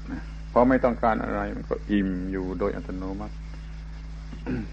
[0.51, 3.35] พอไม่ต้องการอะไร มันก็อิ่มอยู่โดยอัตโนมัติ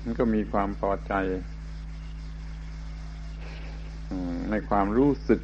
[0.03, 1.15] มันก็มีความพอใจ
[4.51, 5.41] ในความรู้สึก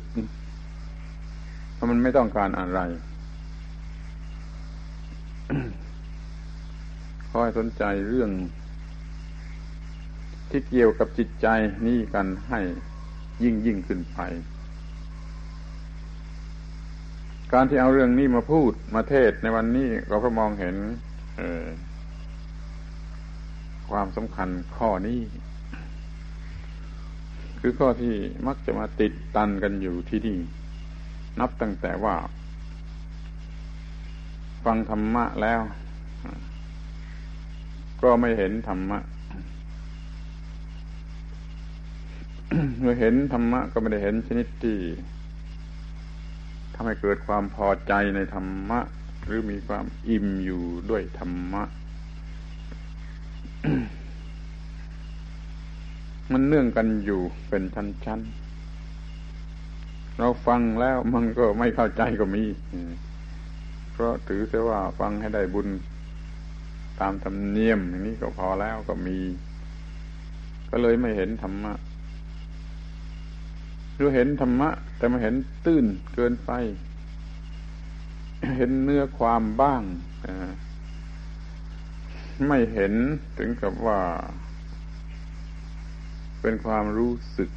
[1.75, 2.81] เพราะมันไม่ต้องการอะไร
[7.29, 8.31] ขอให้สนใจเรื่อง
[10.51, 11.47] ที่เกี่ยวกับจิตใจ
[11.87, 12.61] นี่กันให้
[13.43, 14.19] ยิ่งยิ่งขึ้นไป
[17.53, 20.77] การที่เอาเรื่องนี้มาพูดมาเทศในวันนี้เราก็มองเห็น
[23.91, 25.21] ความสำคัญข้อนี้
[27.61, 28.15] คือข้อที่
[28.47, 30.39] มักจะมาติดตันกันอยู่ที่นี่
[31.41, 32.15] นับตั้งแต่ว่า
[34.65, 35.61] ฟังธรรมะแล้ว
[38.03, 38.99] ก็ไม่เห็นธรรมะ
[42.81, 44.79] เมื่อเห็นธรรมะก็ไม่ได้เห็นชนิดที่
[46.75, 48.81] ทำให้เกิดความพอใจในธรรมะ
[49.25, 51.63] หรือมีความอิ่มอยู่ด้วยธรรมะ
[56.33, 62.45] มันเนื่องกันอยู่เป็นชั้นๆเราฟังแล้วมันก็ไม่เข้าใจก็มี
[63.95, 65.69] เพราะถือเสียว่าฟังให้ได้บุญ
[67.01, 69.19] ตามธรรมเนียมอย่างนี้ก็พอแล้วก็มี
[70.71, 71.73] ก็เลยไม่เห็นธรรมะ
[73.99, 76.51] รู้เห็นธรรมะ แต่มาเห็นตื้นเกินไป
[78.57, 79.83] เห็นเนื้อความบ้าง
[82.49, 82.93] ไม่เห็น
[83.39, 84.01] ถึงกับว่า
[86.41, 87.51] เป็นความรู้สึก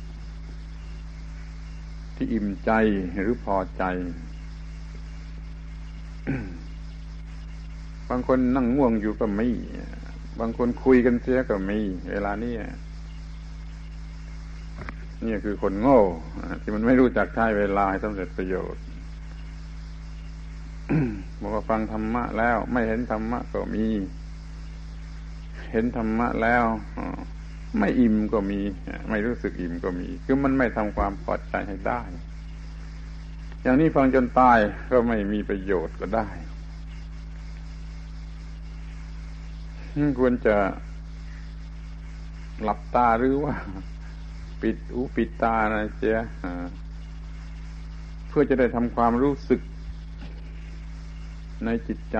[2.15, 2.71] ที่อิ่มใจ
[3.21, 3.83] หรือพอใจ
[8.09, 9.49] บางคนนั่งง่วงอยู่ก็มี
[10.39, 11.79] บางคนคุยกันเสียก็มี
[12.11, 12.53] เวลานี้
[15.25, 15.99] นี่คือคนโง่
[16.61, 18.83] ที่มันไม่รู้จักใช้เวลาให้สำเร็จประโยชน์
[21.41, 23.85] บอกว่าฟังธรรมะแล้ว ไม่เห็นธรรมะก็มี
[25.71, 26.63] เห็นธรรมะแล้ว
[27.77, 28.59] ไม่อิ่มก็มี
[29.09, 32.01] ไม่รู้สึกอิ่มก็มี คือมันไม่ทำความพอใจให้ได้
[33.61, 34.59] อย่างนี้ฟังจนตาย
[34.91, 36.27] ก็ไม่มีประโยชน์ก็ได้
[40.19, 40.55] ควรจะ
[42.63, 43.53] หลับตาหรือว่า
[44.61, 46.17] ปิดหูปิดตานะเจ้า
[48.27, 49.61] เพื่อจะได้ทำความรู้สึก
[51.65, 52.17] ในจิตใจ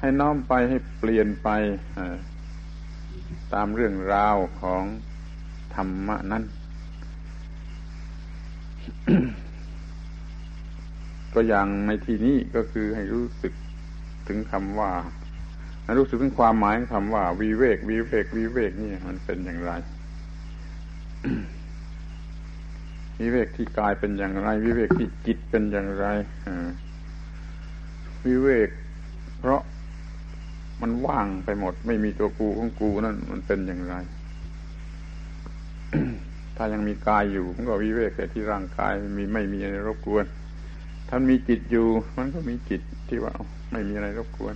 [0.00, 1.48] ให้น้อมไปให้เปลี่ยนไป
[3.54, 4.82] ตามเรื่องราวของ
[5.74, 6.44] ธรรมะนั้น
[11.34, 13.52] ตัวอย่างในที่นี้ก็คือให้รู้สึก
[14.28, 14.90] ถึงคำว่า
[15.84, 19.72] ให้รู้สึกถึงความหมายของคำว่าวิเวกวิเวกวิเวกนี่มันเป็นอย่างไร
[23.20, 26.06] วิเวกที่กายเป็นอย่างไร วิเวกที่จิตเป็นอย่างไร
[28.26, 28.70] วิเวก
[29.38, 29.62] เพราะ
[30.82, 33.94] มันว่างไปหมด ไม่มีตัวกูของกูนั่นมันเป็นอย่างไร
[36.56, 40.26] ถ้ายังมีกายอยู่มันก็วิเวกแต่ที่ร่างกายมีไม่มีอะไรรบกวน
[41.10, 41.86] ท่านมีจิตอยู่
[42.18, 43.32] มันก็มีจิตที่ว่า
[43.72, 44.54] ไม่มีอะไรรบกวน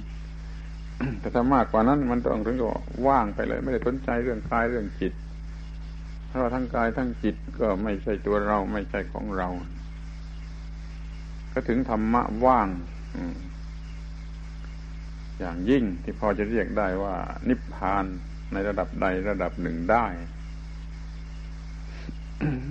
[1.21, 2.69] แต่ถ้ามากกว่านั้น มันต้องถึงกับ
[3.09, 5.13] ว่างไปเลย ไม่ได้สนใจเรื่องกายเรื่องจิต
[6.29, 9.49] เพราะทั้งกายทั้งจิตก็ไม่ใช่ตัวเราไม่ใช่ของเรา
[11.53, 12.69] ก็ถึงธรรมะว่าง
[15.39, 17.17] อย่างยิ่งที่พอจะเรียกได้ว่า
[17.49, 18.05] นิพพาน
[18.53, 20.07] ในระดับใดระดับหนึ่งได้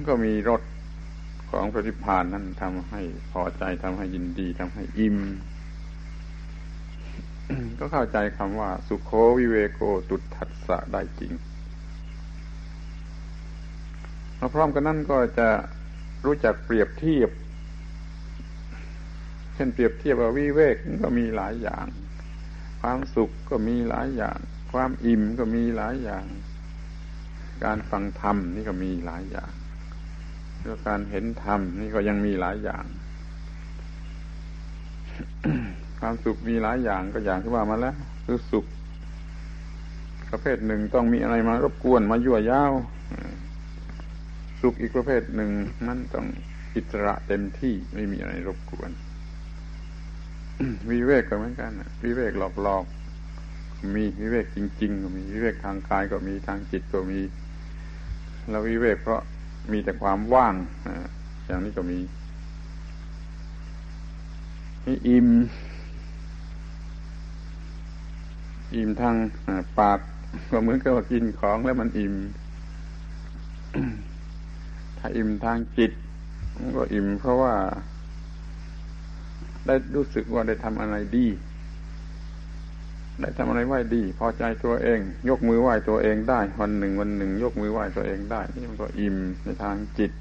[0.08, 0.62] ก็มีรส
[1.54, 3.02] ของพระนิพพานนั้นทำให้
[3.32, 5.18] พอใจทำให้ยินดีทำให้อิ่ม
[7.80, 9.80] ก็เข้าใจคำว่า สุขโควิเวโก
[10.10, 11.34] ตุทัสสะได้จริง
[14.40, 15.50] มาพร้อมกันนั้นก็จะ
[16.26, 17.30] รู้จักเปรียบเทียบ
[19.54, 21.86] เช่นเปรียบเทียบว่าวิเวกก็มีหลายอย่าง
[22.82, 24.38] ความสุขก็มีหลายอย่าง
[24.74, 26.26] ความอิ่มก็มีหลายอย่าง
[27.64, 29.52] การฟังธรรมนี่ก็มีหลายอย่าง
[30.64, 32.86] แล้วการเห็นธรรมนี่ก็ยังมีหลายอย่าง
[36.00, 37.96] ความสุขมีหลายอย่างก็อย่างที่ว่ามาแล้ว
[38.26, 38.66] คือสุข
[40.32, 42.74] ประเภทหนึ่งต้องมีอะไรมารบกวนมายั่วย้าว
[44.62, 45.50] สุขอีกประเภทหนึ่ง
[45.88, 46.26] มันต้อง
[46.76, 48.92] อิสระเต็มที่ไม่มีอะไรรบกวน
[50.90, 51.72] วิเวกก็เหมือนกัน
[52.04, 57.20] วิเวกหลอกๆมีวิเวกจริง ๆ ก็มีวิเวกทางกายก็มีทางจิตก็มี
[58.50, 59.22] แล้ววิเวกเพราะ
[59.72, 60.56] มีแต่ความว่าง
[61.46, 62.00] อย่างนี้ก็มี
[64.86, 65.28] นี่อิ่ม
[68.76, 69.16] อิ่มทาง
[69.80, 70.00] ปาก
[70.52, 72.16] ก็เหมือนกับกินของแล้วมันอิ่ม
[74.98, 75.92] ถ้าอิ่มทางจิต
[76.76, 77.54] ก็อิ่มเพราะว่า
[79.66, 81.28] ได้รู้สึกว่าได้ทำอะไรดี
[83.20, 85.00] ได้ทำอะไรไหวดี พอใจตัวเอง
[85.30, 90.12] ยกมือไหวตัวเองได้ วันหนึ่งวันหนึ่ง ยกมือไหวตัวเองได้ นี่มันก็อิ่มในทางจิต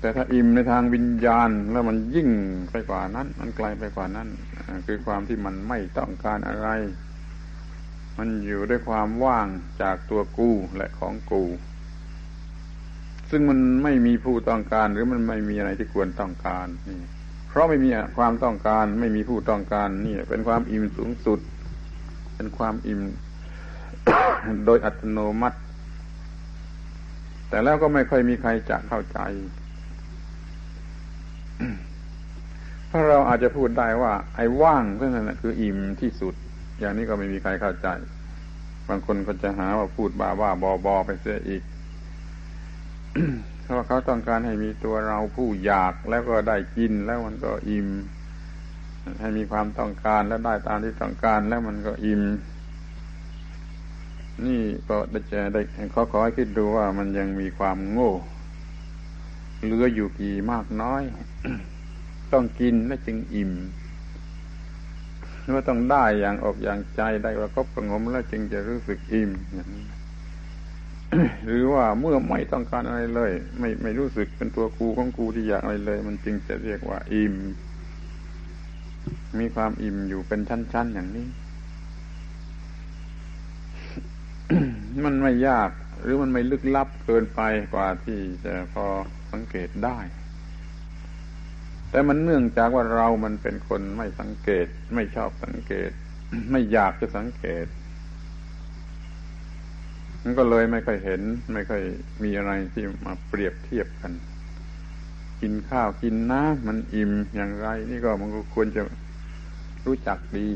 [0.00, 2.28] แต่ถ้าอิ่มในทางวิญญาณ แล้วมันยิ่ง
[2.70, 4.28] ไปกว่านั้น มันไกลไปกว่านั้น
[4.86, 6.68] คือความที่มันไม่ต้องการอะไร
[8.18, 9.46] มันอยู่ด้วยความว่าง
[9.82, 11.44] จากตัวกูและของกู
[13.30, 16.98] ซึ่งมันไม่มีผู้ต้องการหรือมันไม่มีอะไรที่ควรต้องการนี่
[17.52, 21.40] เพราะไม่มีความต้องการไม่มีผู้ต้องการนี่เป็นความอิ่มสูงสุด
[22.36, 23.00] เป็นความอิ่ม
[24.66, 25.58] โดยอัตโนมัติ
[27.48, 29.18] แต่แล้วก็ไม่ค่อยมีใครจะเข้าใจ
[32.88, 36.34] เพราะเราอาจจะพูดได้ว่า ไอ้ว่างนั่นแหละคืออิ่มที่สุด
[36.78, 37.88] อย่างนี้ก็ไม่มีใครเข้าใจ
[38.88, 41.62] บางคนก็จะหาว่าพูดบ้าว่าบอบอไปเสียอีก
[43.64, 47.88] เพราะเขาต้องการให้มีตัวเราผู้อยากแล้วก็ได้กินแล้วมันก็อิ่ม
[49.20, 52.22] ให้มีความต้องการแล้วได้ตามที่ต้องการแล้วมันก็อิ่ม
[54.46, 55.60] นี่ก็ได้จะได้
[55.92, 58.12] เขาขอให้คิดดูว่ามันยังมีความโง่
[59.62, 61.02] เหลืออยู่กี่มากน้อย
[62.32, 63.52] ต้องกินแล้วจึงอิ่ม
[65.40, 69.86] หรือว่าต้องได้อย่างอกอย่างใจได้ประคบประงมแล้วจึงจะรู้สึกอิ่มอย่างนี้
[71.44, 77.34] หรือว่าเมื่อไม่ต้องการอะไรเลย ไม่ไม่รู้สึกเป็นตัวกูของกูที่อยากอะไรเลย มันจึงจะเรียกว่า อิ่ม
[79.38, 81.26] มีความอิ่มอยู่เป็นชั้น ๆ อย่างนี้
[85.06, 85.70] มันไม่ยาก
[86.02, 87.40] หรือมันไม่ลึกลับเกินไป
[87.74, 88.86] กว่าที่จะพอ
[89.32, 89.98] สังเกตได้
[91.90, 95.90] แต่มันเนื่องจากว่าเรามันเป็นคนไม่สังเกต ไม่ชอบสังเกต
[96.50, 97.66] ไม่อยากจะสังเกต
[100.22, 101.20] มันก็เลยไม่ค่อยเห็น
[101.54, 101.82] ไม่ค่อย
[102.22, 104.12] มีอะไรที่มาเปรียบเทียบกัน
[105.40, 108.82] กินข้าวกินน้ำมันอิ่มอย่างไร นี่ก็มันก็ควรจะ
[109.86, 110.46] รู้จักดี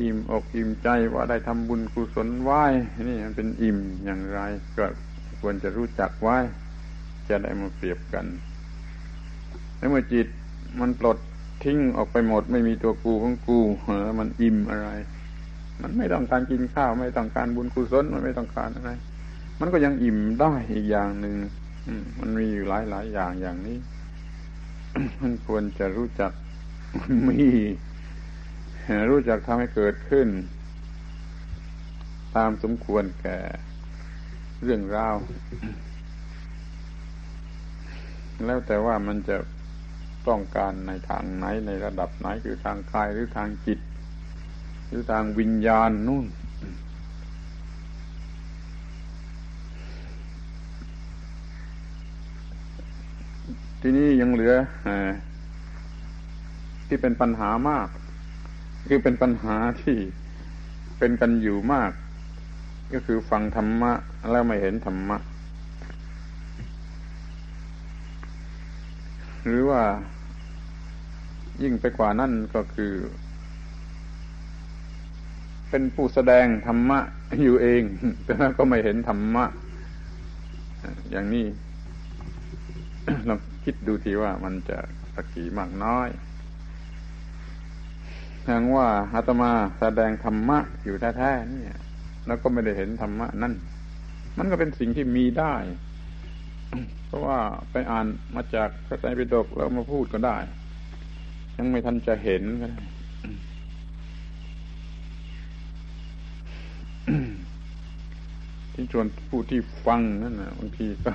[0.00, 2.64] อิ่มอกอิ่มใจว่าได้ทำบุญกุศลไหว้
[3.08, 4.40] นี่มันเป็นอิ่มอย่างไร
[4.78, 4.84] ก็
[5.40, 6.36] ควรจะรู้จักไหว้
[7.28, 8.26] จะได้มาเปรียบกัน
[9.76, 10.26] แล้วเมื่อจิต
[10.80, 11.18] มันปลด
[11.64, 13.58] ทิ้งออกไปหมด ไม่มีตัวกูของกู
[14.04, 14.88] แล้วมันอิ่มอะไร
[15.82, 18.90] มันไม่ต้องการกินข้าว ไม่ต้องการบุญกุศลมันไม่ต้องการอะไร
[19.60, 21.34] มันก็ยังอิ่มได้อีกอย่างหนึ่ง
[22.18, 23.78] มันมีอยู่หลายหลายอย่างอย่างนี้
[25.20, 26.32] มันควรจะรู้จัก
[27.28, 27.42] มี
[29.10, 30.28] รู้จักทำให้เกิดขึ้น
[32.36, 33.38] ตามสมควรแก่
[34.62, 35.16] เรื่องราว
[38.46, 39.36] แล้วแต่ว่ามันจะ
[40.28, 43.78] ต้องการในทางไหนในระดับไหนคือทางกายหรือทางจิต
[44.90, 46.26] หรือทางวิญญาณนู่น
[53.80, 54.54] ทีนี้ยังเหลือ
[54.86, 54.88] อ
[56.88, 57.88] ที่เป็นปัญหามาก
[58.88, 59.96] คือเป็นปัญหาที่
[60.98, 61.90] เป็นกันอยู่มาก
[62.92, 63.92] ก็คือฟังธรรมะ
[64.30, 65.18] แล้วไม่เห็นธรรมะ
[69.46, 69.82] หรือว่า
[71.62, 72.92] ยิ่งไปกว่านั่นก็คือ
[75.70, 76.98] เป็นผู้แสดงธรรมะ
[77.42, 77.82] อยู่เอง
[78.24, 79.44] แต่ก็ไม่เห็นธรรมะ
[81.10, 81.46] อย่างนี้
[83.28, 84.78] ลองคิดดูทีว่ามันจะ
[85.14, 86.08] ตะกี่มากน้อย
[88.46, 91.62] อย่างว่าอาตมาแสดงธรรมะอยู่แท้ๆนี่
[92.26, 93.54] แล้วก็ไม่ได้เห็นธรรมะนั่น
[94.38, 95.54] มันก็เป็นสิ่งที่มีได้
[97.06, 97.38] เพราะว่า
[97.72, 100.36] ไปอ่านมาจากพระไตรปิฎกแล้วมาพูดก็ได้
[101.56, 102.82] ยังไม่ทันจะเห็นก็ได้
[108.72, 111.12] ที่ชวนผู้ที่ฟังนั่นนะบางทีก็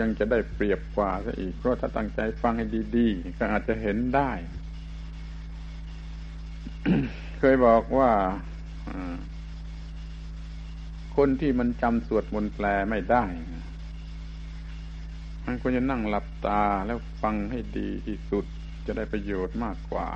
[0.00, 2.66] ยังจะได้เปรียบกว่าซะอีก เพราะถ้าตั้งใจฟังให้
[2.96, 4.30] ดีๆ ก็อาจจะเห็นได้
[7.38, 8.10] เคยบอกว่า
[11.16, 13.24] คนที่มันจำสวดมนต์แปลไม่ได้
[15.44, 18.44] มันควรจะนั่งหลับตาแล้วฟังให้ดีที่สุด
[18.86, 20.08] จะได้ประโยชน์มากกว่า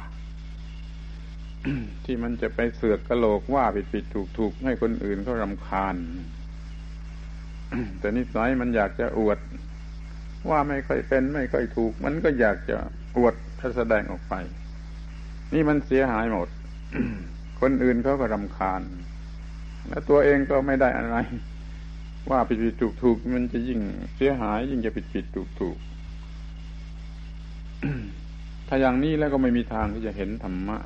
[2.05, 5.97] ที่มันจะไปเสือกกระโหลกว่าผิดผิดถูกถูกให้คนอื่นเขารำคาญ
[7.99, 9.39] แต่นิสัยมันอยากจะอวด
[10.51, 12.77] ว่าไม่ค่อยเป็นไม่ค่อยถูก มันก็อยากจะ
[13.17, 13.35] อวด
[13.77, 14.35] แสดงออกไป
[15.55, 16.49] นี่มันเสียหายหมด
[17.61, 18.83] คนอื่นเขาก็รำคาญ
[19.89, 21.17] แล้วตัวเองก็ไม่ได้อะไร
[22.31, 23.81] ว่าผิดผิดถูกถูกมันจะยิ่ง
[24.17, 25.77] เสียหาย ยิ่งจะผิดผิดถูกถูก
[28.69, 30.79] ถ้าอย่างนี้แล้วก็ไม่มีทางที่จะเห็นธรรมะ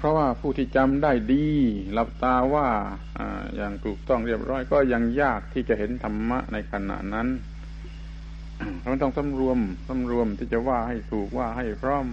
[0.00, 1.46] เพราะว่าผู้ที่จำได้ดี
[1.92, 2.68] หลับตาว่า
[3.56, 7.28] อย่างถูกต้องเรียบร้อยก็ยังยากที่จะเห็นธรรมะในขณะนั้น
[8.82, 12.06] เราต้องสำรวมสำรวมที่จะว่าให้ถูกว่าให้พร้อม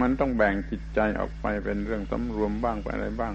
[0.00, 3.34] มันต้องแบ่งจิตใจออกไปเป็นเรื่องสำรวมบ้างไปอะไรบ้าง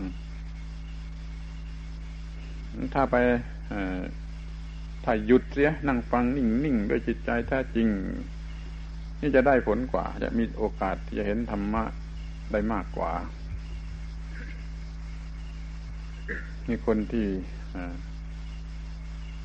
[2.93, 3.15] ถ้าไป
[5.03, 7.87] ถ้าหยุดเสียนั่งฟังนิ่งๆด้วยจิตใจแท้จริง
[9.19, 11.83] นี่จะได้ผลกว่า จะมีโอกาสที่จะเห็นธรรมะ
[12.51, 13.13] ได้มากกว่า
[16.69, 17.27] มีคนที่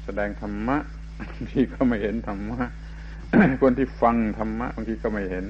[0.04, 0.76] แสดงธรรมะ
[1.50, 2.62] ที่ก็ไม่เห็นธรรมะ
[3.62, 5.46] คนที่ฟังธรรมะบางทีก็ไม่เห็น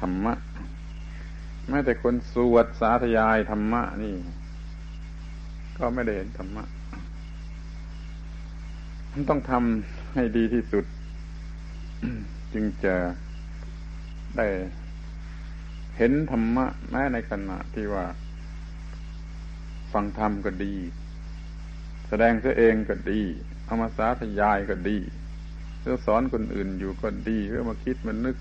[0.00, 0.34] ธรรมะ
[1.68, 4.14] แม้แต่คนสวดสาธยายธรรมะนี่
[5.78, 6.64] ก็ไม่ได้เห็นธรรมะ
[9.12, 10.84] มันต้องทำให้ดีที่สุด
[12.52, 12.94] จึงจะ
[14.36, 14.48] ได้
[15.98, 18.04] เห็นธรรมะแม้ในขณะที่ว่า
[19.92, 20.74] ฟังธรรมก็ดี
[22.08, 23.20] แสดงเสียเองก็ดี
[23.64, 24.98] เอามาสาธยายก็ดี
[25.80, 28.36] หรือสอนคนอื่นอยู่ก็ดีหรือมาคิดมันนึก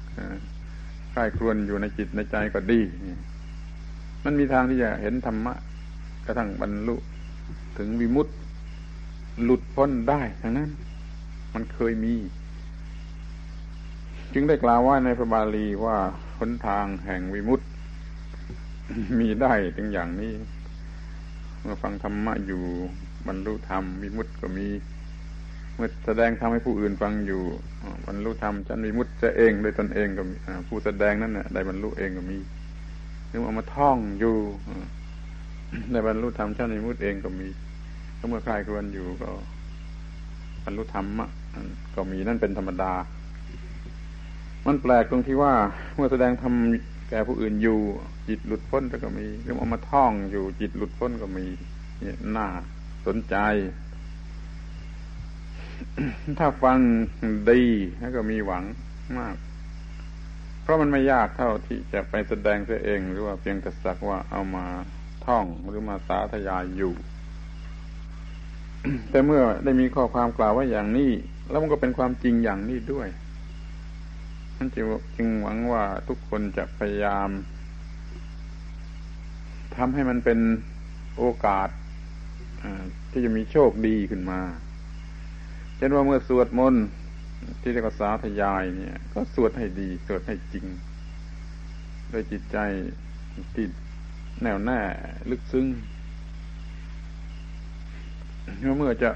[1.11, 2.81] ใคร่ครวญอยู่ในจิตในใจก็ดี
[4.23, 5.53] มันมีทางที่จะเห็นธรรมะ
[6.25, 6.95] กระทั่งบรรลุ
[7.77, 8.33] ถึงวิมุตติ
[9.43, 10.69] หลุดพ้นได้ทั้งนั้น
[11.53, 12.15] มันเคยมี
[14.33, 15.97] จึงได้กล่าวว่าในพระบาลีว่า
[16.39, 17.65] หนทางแห่งวิมุตติ
[19.19, 20.33] มีได้ถึงอย่างนี้
[21.61, 22.61] เมื่อฟังธรรมะอยู่
[23.27, 24.67] บรรลุธรรมวิมุตติก็มี
[25.75, 27.41] เมื่อแสดงทำให้ผู้อื่นฟังอยู่
[28.07, 30.35] บรรลุธรรมฉันวิมุตติจะเองโดยตนเองก็มี
[30.67, 32.37] ผู้แสดงนั้นเนี่ยได้บรรลุเองก็มี
[33.27, 34.35] หรือเอามาท่องอยู่
[35.91, 37.47] ได้บรรลุธรรมฉันวิมุตติเองก็มี
[38.29, 39.29] เมื่อใครควรอยู่ก็
[40.63, 41.27] บรรลุธรรมะ
[41.95, 42.93] ก็มีนั่นเป็นธรรมดา
[44.67, 45.53] มันแปลกตรงที่ว่า
[45.95, 47.79] เมื่อแสดงทำแก่ผู้อื่นอยู่
[48.27, 51.45] จิตหลุดพ้นก็มีหรือเอามาท่องอยู่จิตหลุดพ้นก็มี
[52.01, 52.47] เนี่ยน่า
[53.05, 53.35] สนใจ
[56.39, 56.77] ถ้าฟัง
[57.49, 57.61] ดี
[57.99, 58.63] แล้วก็มีหวัง
[59.17, 59.35] มาก
[60.61, 64.65] เพราะมันไม่ยากเท่าที่จะไปแสดงเสียเอง หรือว่าเพียงแต่สักว่าเอามา
[65.25, 66.93] ท่องหรือมาสาธยายอยู่
[69.11, 71.11] แต่เมื่อได้มีข้อความกล่าวว่าอย่างนี้
[71.49, 73.07] แล้วมันก็เป็นความจริงอย่างนี้ด้วย
[74.57, 77.29] นั่นจึงหวังว่าทุกคนจะพยายาม
[79.75, 80.39] ทำให้มันเป็น
[81.17, 81.69] โอกาส
[83.11, 84.41] ที่จะมีโชคดีขึ้นมา
[85.75, 86.85] เช่นว่าเมื่อสวดมนต์
[87.61, 90.65] ที่เรียกว่าสาธยายเนี่ย ก็สวดให้ดี สวดให้จริง
[92.09, 92.57] โดยจิตใจ
[93.53, 93.65] ที่
[94.41, 94.79] แน่วแน่
[95.29, 95.67] ลึกซึ้ง
[98.77, 99.09] เมื่อจะ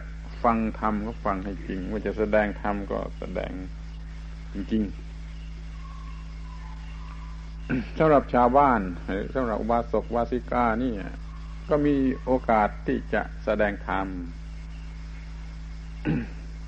[0.44, 3.52] ฟังธรรมก็ฟังให้จริง เมื่อจะแสดงธรรมก็แสดง
[4.54, 5.11] จริงๆ
[7.99, 8.82] สำหรับชาวบ้าน
[9.36, 10.93] สำหรับอุบาสกวาสิกานี่
[11.69, 11.95] ก็มี
[12.26, 14.07] โอกาสที่จะแสดงธรรม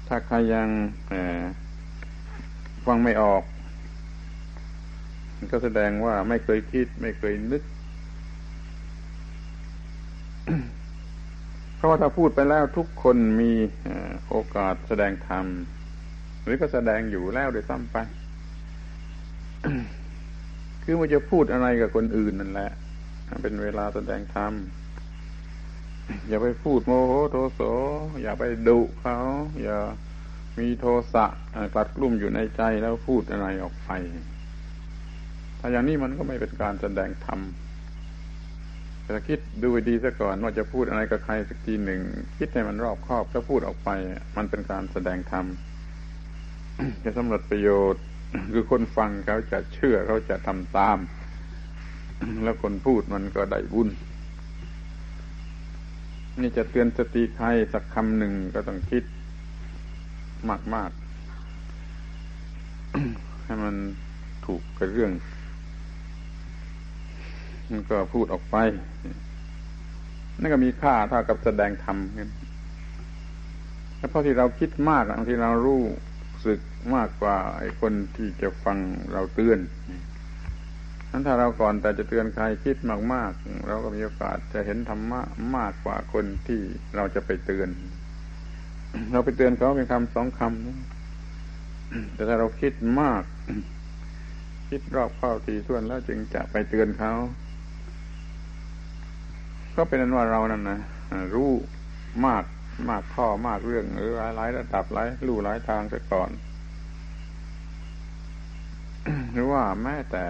[0.07, 0.69] ถ้าใครยัง
[2.85, 3.43] ฟังไม่ออก
[5.51, 7.63] ก็แสดงว่าไม่เคยคิด ไม่เคยนึก
[11.75, 13.53] เพราะว่าถ้าพูดไปแล้วทุกคนมี
[14.29, 15.45] โอกาสแสดงธรรม
[16.43, 17.97] หรือก็แสดงอยู่แล้วโดยซ้ำไป
[20.83, 22.71] คือมันจะพูดอะไรกับคนอื่นนั่นแหละ
[23.41, 24.53] เป็นเวลาแสดงธรรม
[26.27, 27.61] อย่าไปพูดโมโหโทโส
[28.21, 29.17] อย่าไปดุเขา
[29.63, 29.77] อย่า
[30.59, 31.25] มีโทสะ
[31.73, 33.89] กลัดกลุ่มอยู่ในใจแล้วพูดอะไรออกไป
[35.59, 37.39] ถ้าอย่างนี้มันก็ไม่เป็นการแสดงธรรม
[39.03, 42.01] แต่คิดดูดีซะก่อนว่าจะพูดอะไรกับใครสักทีหนึ่ง
[42.37, 43.89] คิดให้มันรอบคอบถ้าพูดออกไป
[44.37, 45.45] มันเป็นการแสดงธรรม
[47.03, 48.03] จะสำเร็จประโยชน์
[48.51, 50.97] คือคนฟังเขาจะเชื่อเขาจะทำตาม
[52.43, 53.89] แล้วคนพูดมันก็ได้บุญ
[56.41, 59.03] นี่จะเตือนสติใครสักคำหนึ่งก็ต้องคิด
[60.73, 63.75] มากๆให้มัน
[64.45, 65.11] ถูกกับเรื่อง
[67.69, 68.55] มันก็พูดออกไป
[70.39, 72.29] นั่นก็มีค่าเท่ากับแสดงธรรมกัน
[73.97, 75.81] แล้วเพราะที่เราคิดมากบางทีเรารู้
[76.45, 76.59] สึก
[76.95, 78.77] มากกว่าไอ้คนที่จะฟัง
[79.13, 79.59] เราเตือน
[81.11, 82.77] นั้นถ้าเราก่อนแต่จะเตือนใครคิด
[83.13, 85.21] มาก ๆ เราก็มีโอกาสจะเห็นธรรมะ
[85.57, 86.61] มากกว่าคนที่
[86.95, 87.69] เราจะไปเตือน
[89.11, 93.23] เราไปเตือนเขาเป็นคำสองคำแต่ถ้าเราคิดมาก
[94.69, 97.13] คิดรอบเข้าทีส่วนแล้วจึงจะไปเตือนเขา
[99.75, 100.79] ก็เป็นนั้นว่าเรานั่นนะ
[101.33, 101.51] รู้
[102.25, 102.43] มาก
[102.89, 106.29] มากข้อมากเรื่องหรือหลายหลายระดับหลายรู้หลายทางซะก่อน
[109.33, 110.25] หรือว่าแม้แต่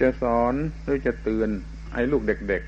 [0.00, 1.48] จะสอนหรือจะเตือน
[1.92, 2.62] ไอ้ลูกเด็ก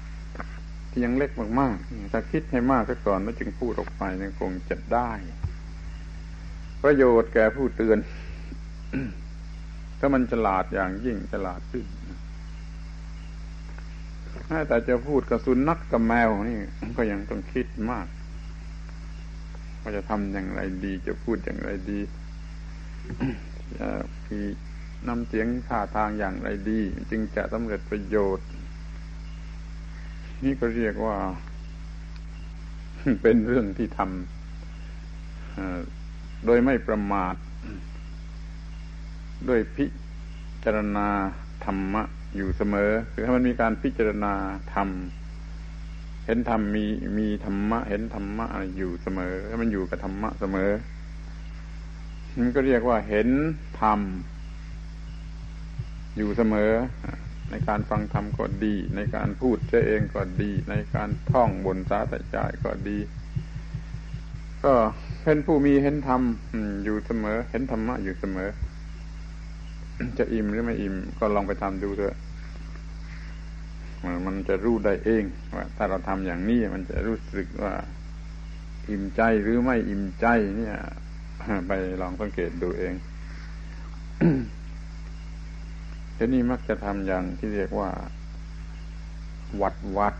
[0.00, 5.10] ๆ ที่ยังเล็กมากๆถ้าคิดให้มากซะก่อนแล้วจึงพูดออกไปนี่คงจะได้
[6.82, 7.98] ประโยชน์แก่ผู้เตือน
[9.98, 11.84] ถ้ามันฉลาดอย่างยิ่งฉลาดขึ้น
[14.68, 16.58] แต่จะพูดกับสุนัขกกับแมวนี่
[16.96, 18.06] ก็ยังต้องคิดมาก
[19.80, 22.00] ว่าจะทำอย่างไรดี จะพูดอย่างไรดี
[23.78, 23.88] จะ
[24.28, 24.40] มี
[25.08, 26.80] นำเสียงท่าทางอย่างไรดี
[27.10, 28.48] จึงจะสำเร็จประโยชน์
[30.44, 31.16] นี่ก็เรียกว่า
[33.22, 37.34] เป็นเรื่องที่ทำโดยไม่ประมาท
[39.48, 39.86] ด้วยพิ
[40.64, 41.08] จารณา
[41.64, 42.02] ธรรมะ
[42.36, 44.34] อยู่เสมอ คือให้มันมีการพิจารณา
[44.74, 44.88] ธรรม
[46.26, 46.84] เห็นธรรมมี
[47.18, 48.46] มีธรรมะ เห็นธรรมะ
[48.78, 50.70] อยู่เสมอให้มันอยู่กับธรรมะเสมอ
[52.38, 53.28] มันก็เรียกว่าเห็น
[53.80, 54.00] ธรรม
[56.16, 56.72] อยู่เสมอ
[57.50, 62.98] ในการฟังธรรมก็ดี ในการพูดเจเองก็ดี ในการท่องบนสาธยายก็ดี
[64.64, 64.74] ก็
[65.22, 66.22] เป็นผู้มีเห็นธรรม
[66.84, 68.48] อยู่เสมอ เห็นธรรมะอยู่เสมอ
[70.18, 72.16] จะอิ่มหรือไม่อิ่ม ก็ลองไปทำดูเถอะ
[74.26, 75.24] มันจะรู้ได้เอง
[75.54, 77.74] ว่าถ้าเราทำอย่างนี้มันจะรู้สึกว่า
[78.90, 80.26] อิ่มใจหรือไม่อิ่มใจ
[80.56, 80.76] เนี่ย
[81.66, 82.94] ไปลองสังเกตดูเอง
[86.16, 87.90] ทีนี้มักจะทำอย่างที่เรียกว่า
[89.62, 90.14] วัดวัด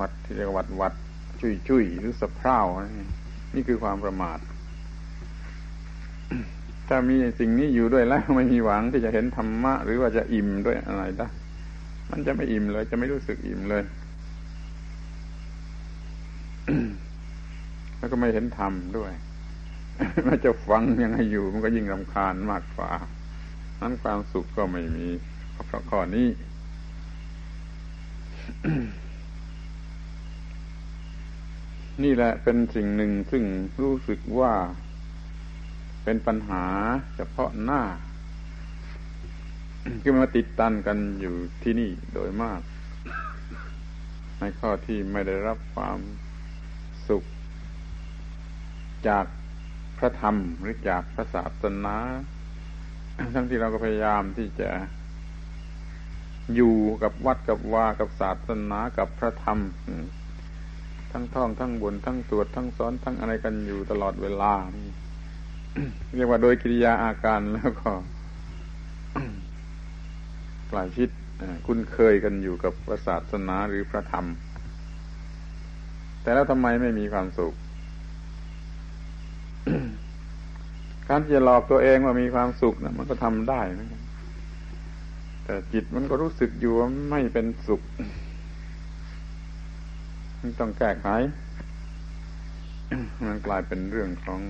[0.00, 0.92] วัดที่เรียกวัดวัด
[1.40, 2.60] ชุยชุยหรือสะเพร่า
[3.54, 4.38] นี่คือความประมาท
[6.88, 11.28] ถ้ามีสิ่งนี้อยู่ด้วยแล้วไม่มีหวังที่จะเห็นธรรมะ หรือว่าจะอิ่มด้วยอะไรได้
[12.10, 13.84] มันจะไม่อิ่มเลย จะไม่รู้สึกอิ่มเลย
[17.98, 19.12] แล้วก็ไม่เห็นธรรมด้วย
[20.28, 22.90] มันจะฟังยังไงอยู่ มันก็ยิ่งรำคาญมากกว่า
[23.80, 25.08] นั้นความสุขก็ไม่มี
[25.52, 26.28] เพราะข้อนี้
[32.02, 33.44] นี่แหละเป็นสิ่งหนึ่งซึ่ง
[33.82, 34.52] รู้สึกว่า
[36.04, 36.64] เป็นปัญหา
[37.16, 37.82] เฉพาะหน้า
[40.02, 42.60] คือมาติดตันกันอยู่ที่นี่โดยมาก
[44.38, 45.98] ในข้อที่ไม่ได้รับความ
[47.08, 47.24] สุข
[49.08, 49.26] จาก
[49.98, 51.96] พระธรรมหรือจากพระศาสนา
[53.34, 54.70] ทั้งที่เราก็พยายามที่จะ
[56.54, 59.58] อยู่กับวัดกับวากับศาสนากับพระธรรม
[61.12, 64.88] ทั้งท่องทั้งบนทั้งสวดทั้งสอนทั้งอะไรกันอยู่ตลอดเวลานี่
[66.16, 67.90] เรียกว่าโดยกิริยาอาการแล้วก็
[70.70, 71.10] กลายชิด
[71.66, 72.72] คุ้นเคยกันอยู่กับ
[73.06, 74.26] ศาสนาหรือพระธรรม
[76.22, 77.54] แต่แล้วทำไมไม่มีความสุข
[81.08, 83.88] การจะหลอกตัวเองว่ามีความสุขนะมันก็ทำได้นะ
[85.44, 87.82] แต่จิตมันก็รู้สึกอยู่ว่าไม่เป็นสุข
[90.40, 91.06] มันต้องแก้ไข
[93.26, 94.40] มันกลายเป็นเรื่องของ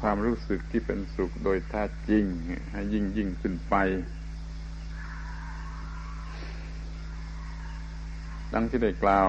[0.00, 2.24] ความรู้สึกที่เป็นสุขโดยแท้จริง
[2.72, 3.74] ให้ยิ่งยิ่งขึ้นไป
[8.54, 9.28] ดังที่ได้กล่าว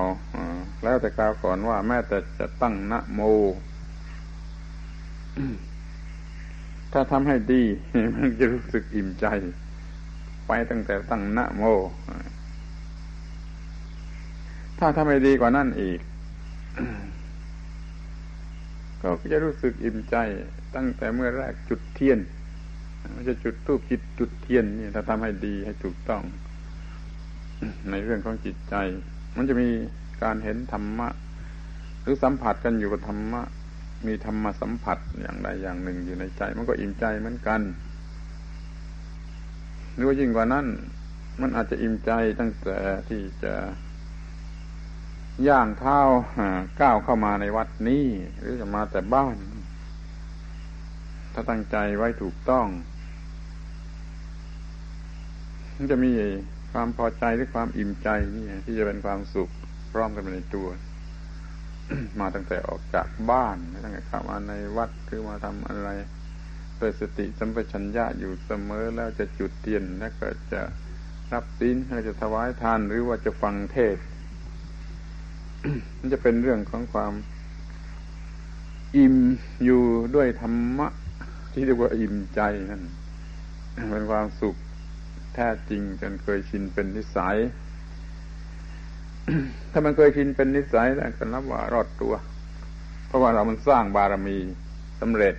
[0.84, 3.22] แล้วแต่กล่าวก่อนว่าแม้แต่จะตั้งนะโม
[6.94, 7.64] ถ้าทำให้ดี
[8.16, 9.26] มันจะรู้สึกอิ่มใจ
[10.48, 11.64] ไปตั้งแต่ตั้งนะโม
[14.80, 16.00] ถ้าทำให้ดีกว่านั่นอีก
[19.02, 20.16] ก็จะรู้สึกอิ่มใจ
[20.76, 22.20] ตั้งแต่เมื่อแรกจุดเทียน
[23.16, 26.24] มันจะจุดทูบจิตจุดเทียนนี่ถ้าทำให้ดีให้ถูกต้อง
[27.92, 28.76] ในเรื่องของจิตใจ
[29.38, 29.70] มันจะมี
[30.24, 31.10] การเห็นธรรมะ
[32.02, 33.42] หรือสัมผัสกันอยู่กับธรรมะ
[34.08, 37.62] มีธรรมะสัมผัสอย่างใดอย่างหนึ่งอยู่ในใจ มันก็อิ่มใจเหมือนกัน
[39.94, 40.66] หรือว่ายิ่งกว่านั้น
[41.42, 42.78] มันอาจจะอิ่มใจตั้งแต่
[43.10, 43.54] ที่จะ
[45.48, 46.00] ย่างเท้า
[46.82, 48.06] ก้าวเข้ามาในวัดนี้
[48.40, 49.36] หรือจะมาแต่บ้าน
[51.40, 52.68] ถ้าตั้งใจไว้ถูกต้อง
[55.76, 56.12] มันจะมี
[56.72, 59.50] ความพอใจหรือความอิ่มใจนี่ที่จะเป็นความสุข
[59.92, 60.68] พร้อมกันในตัว
[62.20, 65.90] มาตั้งแต่ออกจากบ้านตั้งแต่เข้ามาในวัดคือมาทำอะไร
[66.78, 70.62] เปิดสติสัมปชัญญะอยู่เสมอแล้วจะจุดเทียนแล้วก็จะ
[71.34, 73.98] รับศีลแล้วจะถวายทานหรือว่าจะฟังเทศ
[75.98, 77.14] มันจะเป็นเรื่องของความ
[78.98, 79.16] อิ่ม
[79.64, 79.84] อยู่
[80.16, 80.90] ด้วยธรรมะ
[81.52, 82.42] ที่เรียกว่าอิ่มใจ
[82.72, 82.84] นั่น
[83.92, 84.56] เป็นความสุข
[85.36, 87.38] แท้จริงจนเคยชินเป็นนิสัย
[89.72, 92.14] ถ้ามันเคยชินเป็นนิสัยแล้วก็นับว่ารอดตัว
[93.08, 94.38] เพราะว่าเรามันสร้างบารมี
[95.02, 95.36] สำเร็จ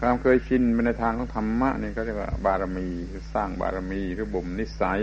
[0.00, 2.88] ความเคยชินในทางของธรรมะนี่ก็เรียกว่าบารมี
[3.34, 5.00] สร้างบารมีหรือบ่มนิสัย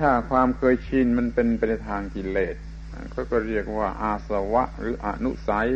[0.00, 2.56] ถ้าความเคยชินมันเป็นไปในทางกิเลส
[3.12, 5.68] ก็ก็เรียกว่าอาสวะ หรืออนุสัย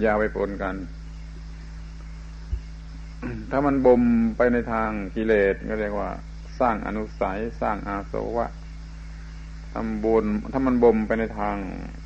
[0.00, 0.74] อย่าไปปนกัน
[3.50, 4.02] ถ้ามันบ่ม
[4.36, 6.10] ไปในทางกิเลสก็เรียกว่า
[6.60, 8.46] สร้างอนุสัย สร้างอาสวะ
[9.74, 11.56] ทำบุญถ้ามันบ่มไปในทาง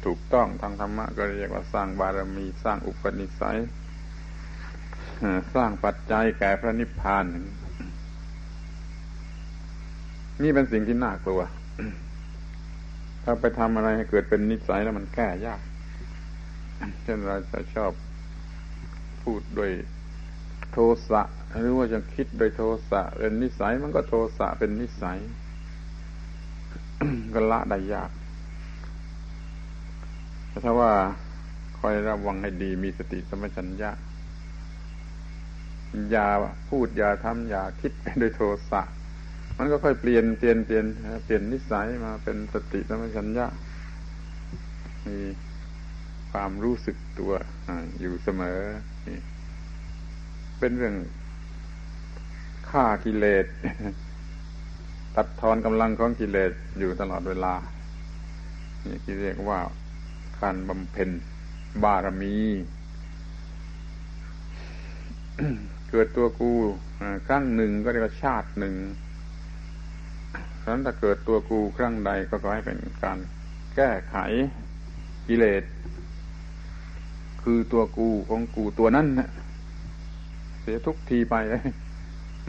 [0.04, 3.58] ถูกต้องทางธรรมะ ก็เรียกว่าสร้างบารมี สร้างอุปนิสัย
[5.54, 7.26] สร้างปัจจัยแก่พระนิพพาน
[10.42, 11.42] นี่เป็นสิ่งที่น่ากลัว
[13.24, 15.60] ถ้าไปทำอะไรให้เกิดเป็นนิสัยแล้วมันแก้ยาก
[17.02, 17.92] เช่นเราจะชอบ
[19.22, 19.72] พูดด้วย
[20.72, 20.78] โท
[21.10, 21.22] สะ
[21.58, 25.18] หรือว่าจะคิดโดยโทสะเป็นนิสัยมันก็โทสะเป็นนิสัย
[27.34, 28.10] ก็ละได้ยาก
[30.48, 30.92] แต่ถ้าว่า
[31.78, 33.90] คอยระวังให้ดีมีสติสมัชัญญะ
[36.10, 36.28] อย่า
[36.70, 38.82] พูดอย่าทำอย่าคิดโดยโทสะ
[39.62, 40.86] มันก็ค่อยเปลี่ยนเปลี่ยนเปลี่ยน
[41.24, 43.46] เปลี่ยนนิสัยมาเป็นสติสมัชัญญะ
[45.06, 45.18] มี
[46.32, 47.32] ความรู้สึกตัว
[48.00, 48.58] อยู่เสมอ
[50.58, 50.96] เป็นเรื่อง
[52.70, 53.46] ฆ่ากิเลส
[55.16, 57.54] ตัดทอนกำลังของกิเลสอยู่ตลอดเวลา
[58.84, 59.58] นี่ที่เรียกว่า
[60.42, 61.10] การบำเพ็ญ
[61.82, 62.36] บารมี
[65.90, 66.52] เกิดตัวกู
[67.26, 68.76] ครั้งหนึ่งก็เรียกว่าชาติหนึ่ง
[70.62, 73.18] ฉะนั้นถ้าเกิดตัวกูครั้งใดก็ขอให้เป็นการ
[73.76, 74.16] แก้ไข
[75.28, 75.62] กิเลส
[77.42, 79.30] คือตัวกูของกูตัวนั้นนะ
[80.60, 81.62] เสียทุกทีไปเลย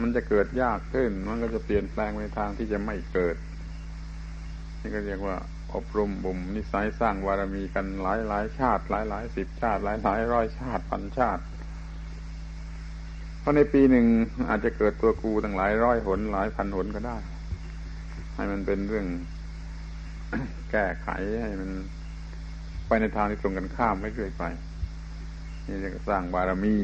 [0.00, 3.36] มันจะเกิดยากขึ้น มันก็จะเปลี่ยนแปลงในทางที่จะไม่เกิด
[4.80, 5.36] นี่ก็เรียกว่า
[5.74, 11.42] อบรมบ่มนิสัยสร้างวารมีกันหลายหลายชาติ หลายหลายสิบชาติ หลายหลายร้อยชาติพันชาติ
[13.40, 14.06] เพราะในปีหนึ่ง
[14.48, 17.16] อาจจะเกิดตัวกูตั้งหลายร้อยหนหลายพันหนก็ได้
[18.34, 19.06] ให้มันเป็นเรื่อง
[20.70, 21.08] แก้ไข
[21.42, 21.70] ให้มัน
[22.86, 24.44] ไปในทางที่ตรงกันข้ามไม่เรื่อยไป
[25.66, 26.76] นี่จะสร้างบารมี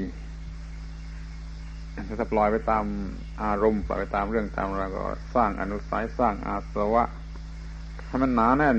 [2.19, 2.85] ถ้าปล่อยไปตาม
[3.43, 5.03] อารมณ์ปล่อยไปตามเรื่องตามเราก็
[5.35, 7.05] สร้างอนุสัยสร้างอาสวะ
[8.07, 8.79] ให้มันหนาแน่น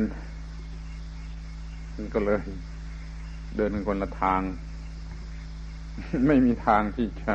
[1.95, 2.39] มันก็เลย
[3.55, 4.41] เดินกันคนละทาง
[6.27, 7.33] ไม่มีทางที่จะ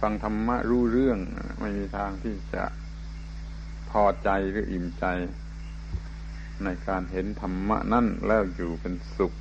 [0.00, 1.18] ฟังธรรมะรู้เรื่อง
[1.60, 2.64] ไม่มีทางที่จะ
[3.90, 5.04] พอใจหรืออิ่มใจ
[6.64, 9.32] ในการเห็นธรรมะนั่นแล้วอยู่เป็นสุข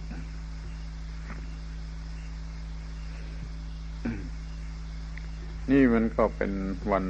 [5.72, 6.52] นี่มันก็เป็น
[6.92, 7.06] วัน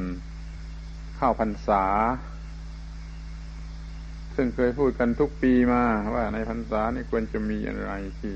[1.16, 1.84] เข้าพรรษา
[4.36, 5.84] ซึ่งเคยพูดกันทุกปีมา
[6.14, 8.36] ว่าในพรรษานี่ควรจะมีอะไรที่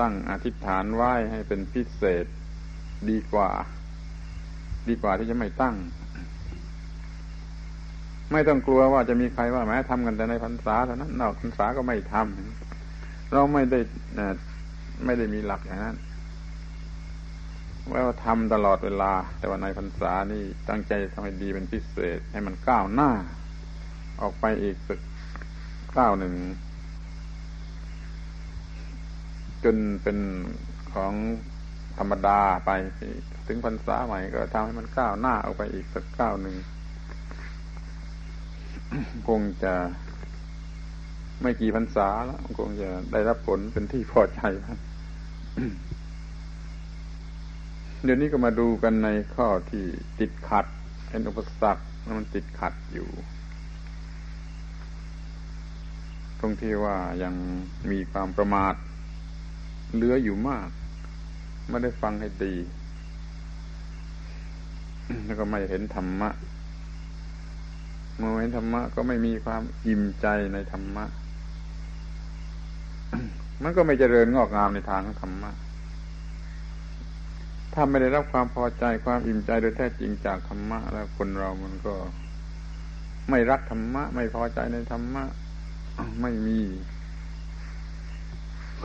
[0.00, 2.26] ตั้งอธิษฐานไหว้ให้เป็นพิเศษ
[3.10, 3.50] ดีกว่า
[4.88, 5.76] ดีกว่าที่จะไม่ตั้ง
[8.32, 13.80] ไม่ต้องกลัวว่าจะมีใครว่าแม้ทำกันแต่ในพรรษาเท่านั้นนอกพรรษาก็ไม่ทำเราไม่ได้
[15.04, 15.96] ไม่ได้มีหลักอย่างนั้น
[17.90, 23.10] ว่าทำตลอดเวลา แต่ว่าในพรรษานี่ตั้งใจทำให้ดีเป็นพิเศษ ให้มันก้าวหน้า
[24.20, 24.98] ออกไปอีกสัก
[25.96, 26.34] ก้าวหนึ่ง
[29.64, 30.18] จนเป็น
[30.94, 31.12] ของ
[31.98, 32.70] ธรรมดาไป
[33.46, 36.56] ถึงพรรษาใหม่ก็ทำให้มันก้าวหน้าออกไปอีกสักก้าวหนึ่ง
[39.28, 39.74] คงจะ
[41.42, 44.78] ไม่กี่พรรษาแล้วคงจะได้รับผลเป็นที่พอใจแล้ว
[48.04, 49.84] เดี๋ยวนี้ก็มาดูกันในข้อที่
[50.20, 50.66] ติดขัด
[51.08, 51.82] เป็นอุปสรรค
[52.18, 53.08] มันติดขัดอยู่
[56.40, 57.34] ตรงที่ว่ายัง
[57.90, 58.74] มีความประมาท
[59.94, 60.68] เหลืออยู่มาก
[61.68, 62.54] ไม่ได้ฟังให้ดี
[65.24, 66.30] แล้วก็ไม่เห็นธรรมะ
[68.20, 71.04] มื่อเห็นธรรมะก็ไม่มีความอิ่มใจในธรรมะ
[73.62, 75.50] มันก็ไม่เจริญงอกงามในทางของธรรมะ
[77.74, 81.94] ถ้าไม่ได้รับความพอใจความอิ่มใจโดยแท้จริงจากธรรมะ แล้วคนเรามันก็
[83.30, 85.24] ไม่รักธรรมะ ไม่พอใจในธรรมะ
[86.22, 86.60] ไม่มี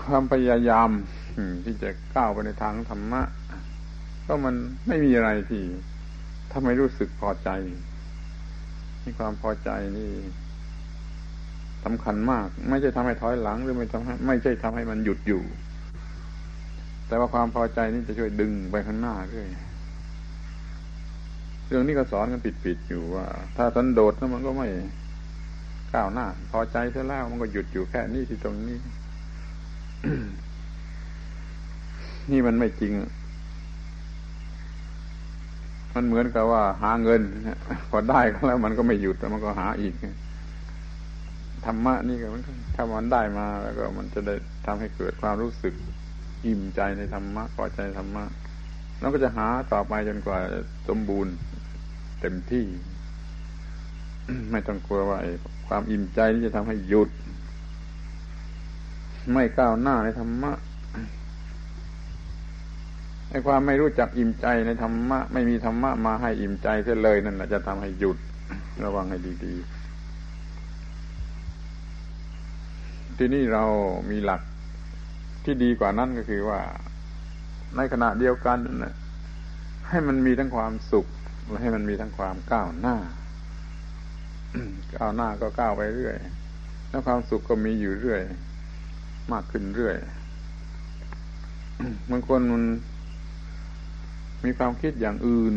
[0.02, 0.90] ความพยายาม
[1.66, 3.22] ที่จะก้าวไปในทางธรรมะ
[4.26, 4.56] ก็มัน
[4.88, 5.64] ไม่มีอะไรที่
[6.52, 7.50] ถ้าไม่รู้สึกพอใจ
[9.04, 10.12] นี่ความพอใจนี่
[11.86, 15.44] สำคัญมาก ไม่ใช่ทำให้ถอยหลัง หรือไม่ทำให้ไม่ใช่ทำให้มันหยุดอยู่
[17.08, 19.48] แต่ว่าความพอใจนี่จะช่วยดึงไปข้างหน้าด้วย
[21.68, 23.26] เรื่องนี้ก็สอนกันผิดๆอยู่ว่า
[23.58, 24.68] ถ้าสันโดษแล้วมันก็ไม่
[25.94, 28.78] ก้าวหน้า พอใจเสียแล้วมันก็หยุดอยู่แค่นี้ที่ตรงนี้
[32.32, 32.94] นี่มันไม่จริง
[35.96, 37.22] มันเหมือนกับว่าหาเงิน
[37.90, 39.94] พอได้ก็แล้วมันก็ไม่หยุดแล้วมันก็หาอีก
[41.66, 42.42] ธรรมะนี่ก็มัน
[42.76, 44.36] ถ้ามันได้มาแล้วก็มันจะได้
[44.66, 45.74] ทำให้เกิดความรู้สึก
[46.46, 48.26] อิ่มใจในธรรมะพอใจธรรมะ
[49.00, 50.40] แล้วก็จะหาต่อไปจนกว่า
[50.88, 51.34] สมบูรณ์
[52.22, 52.66] เต็มที่
[54.52, 55.20] ไม่ต้องกลัวว่า
[55.68, 57.10] ความอิ่มใจนี่จะทำให้หยุด
[59.34, 60.52] ไม่ก้าวหน้าในธรรมะ
[63.30, 68.18] ไอ้ความไม่รู้จักอิ่มใจในธรรมะ ไม่มีธรรมะมาให้อิ่มใจเสียเลยนั่นแหละจะทำให้หยุด
[68.84, 73.64] ระวังให้ดีๆ ที่นี่เรา
[74.10, 74.42] มีหลัก
[75.44, 76.60] ที่ดีกว่านั้นก็คือว่า
[77.76, 78.96] ในขณะเดียวกันนะ
[79.90, 81.06] ให้มันมีทั้งความสุข
[81.48, 82.98] และให้มันมีทั้งความก้าวหน้า
[84.96, 86.18] ก้าวหน้าก็ก้าวไปเรื่อย
[86.90, 88.22] แล้วความสุขก็มีอยู่เรื่อย
[89.32, 89.96] มากขึ้นเรื่อย
[92.12, 92.64] บางคนมัน
[94.46, 95.56] มีความคิดอย่างอื่น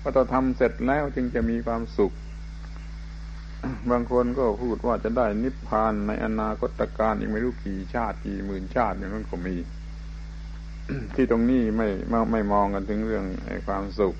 [0.00, 2.12] ว่าเราทำเสร็จแล้วจึงจะมีความสุข
[3.90, 9.56] บางคนก็พูดว่าจะได้นิพพานในอนาคตการอีกไม่รู้กี่ชาติกี่หมื่นชาติอย่างนั้นก็มี
[11.14, 11.88] ที่ตรงนี้ไม่
[12.32, 14.14] ไม่มองกันถึงเรื่องไอ้ความสุข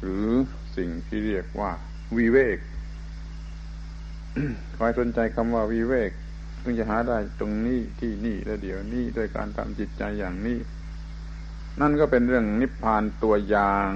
[0.00, 0.26] หรือ
[0.76, 1.70] สิ่งที่เรียกว่า
[2.16, 2.58] วิเวก
[4.78, 6.10] คอยสนใจคำว่าวิเวก
[6.60, 10.58] เพิ่งจะหาได้ตรงนี้ที่นี่แล้วเดี๋ยวนี้ด้วยการทำจิตใจอย่างนี้
[11.78, 13.88] นั่นก็เป็นเรื่องนิพพานตัวอย่าง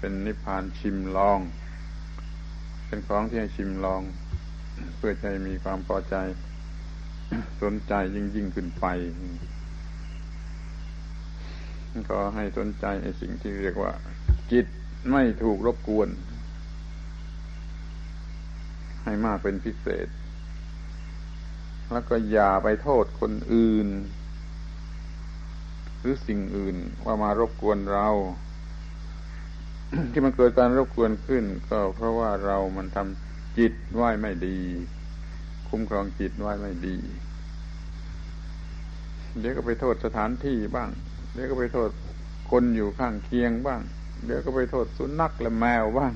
[0.00, 1.38] เป็นนิพพานชิมลอง
[2.86, 4.02] เป็นของที่ให้ชิมลอง
[4.96, 6.16] เพื่อใจมีความพอใจ
[7.62, 8.86] สนใจยิ่งยิ่งขึ้นไป
[12.10, 13.92] ก็ให้สนใจไอ้สิ่งที่เรียกว่า
[14.52, 14.66] จิต
[15.10, 16.08] ไม่ถูกรบกวน
[19.04, 20.08] ให้มากเป็นพิเศษ
[21.92, 23.88] แล้วก็อย่าไปโทษคนอื่น
[26.06, 28.08] รือสิ่งอื่นว่ามารบกวนเรา
[30.12, 34.58] ที่มันเกิดการรบกวนขึ้น ก็เพราะว่าเรามันทำจิตไหวไม่ดี
[35.68, 36.96] คุ้มครองจิตไหวไม่ดี
[39.40, 40.88] เดี๋ยวก็ไปโทษสถานที่บ้าง
[41.34, 41.90] เดี๋ยวก็ไปโทษ
[42.50, 43.80] คนอยู่ข้างเคียงบ้าง
[44.24, 46.12] เดี๋ยวก็ไปโทษสุนัขและแมวบ้าง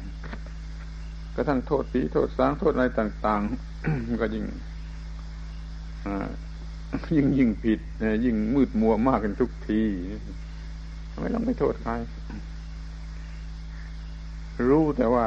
[1.34, 3.43] ก็ทั้งโทษผีโทษสางโทษอะไรต่าง
[3.80, 4.47] ๆ ก็ยิ่ง
[7.16, 7.80] ยิ่งยิ่งผิด
[8.24, 9.82] ยิ่งมืดมัวมากกันทุกที
[11.20, 11.93] ไม่ต้องไปโทษใคร
[14.68, 15.26] รู้แต่ว่า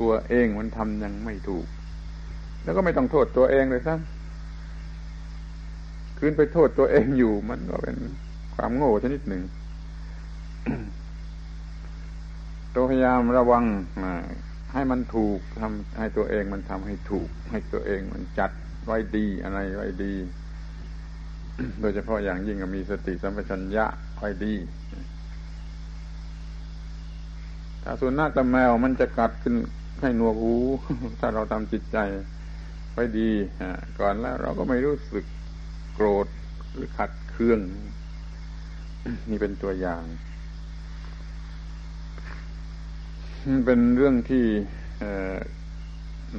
[0.00, 1.66] ตัวเองมันทำยังไม่ถูก
[2.64, 7.96] แล้วก็ไม่ต้องโทษตัวเองเลยซ้ำคืนไปโทษตัวเองอยู่ มันก็เป็น
[8.54, 9.42] ความโง่ชนิดหนึ่ง
[12.74, 13.64] ตัวพยายามระวัง
[14.72, 18.50] ให้มันถูกทำให้ตัวเองมันทำให้ถูก ให้ตัวเองมันจัด
[18.86, 20.14] ไว้ดีอะไรไว้ดี
[21.80, 23.86] โดยเฉพาะอย่างยิ่งมีสติสัมปชัญญะ
[24.18, 24.54] ไว้ดี
[27.82, 29.54] ถ้าสุนัขกับแมวมันจะกัดขึ้น
[30.00, 30.56] ให้หนวกหู
[31.20, 31.98] ถ้าเราทำจิตใจ
[32.92, 33.30] ไว้ดี
[34.00, 35.24] ก่อนแล้วเราก็ไม่รู้สึก
[35.94, 36.26] โกรธ
[36.74, 37.60] หรือขัดเคือง
[39.30, 40.02] นี่เป็นตัวอย่าง
[43.66, 44.44] เป็นเรื่องที่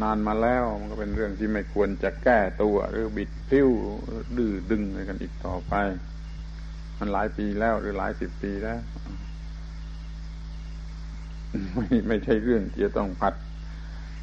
[0.02, 3.70] นานมาแล้ว มันก็เป็นเรื่องที่ไม่ควรจะแก้ตัวหรือบิดพิ้ว
[4.38, 5.74] ดื้อดึงอะไรกันอีกต่อไป
[7.00, 8.80] มันหลายปีแล้วหรือหลายสิบปีแล้ว
[11.76, 13.36] ไม่ไม่ใช่เรื่องที่จะต้องผัด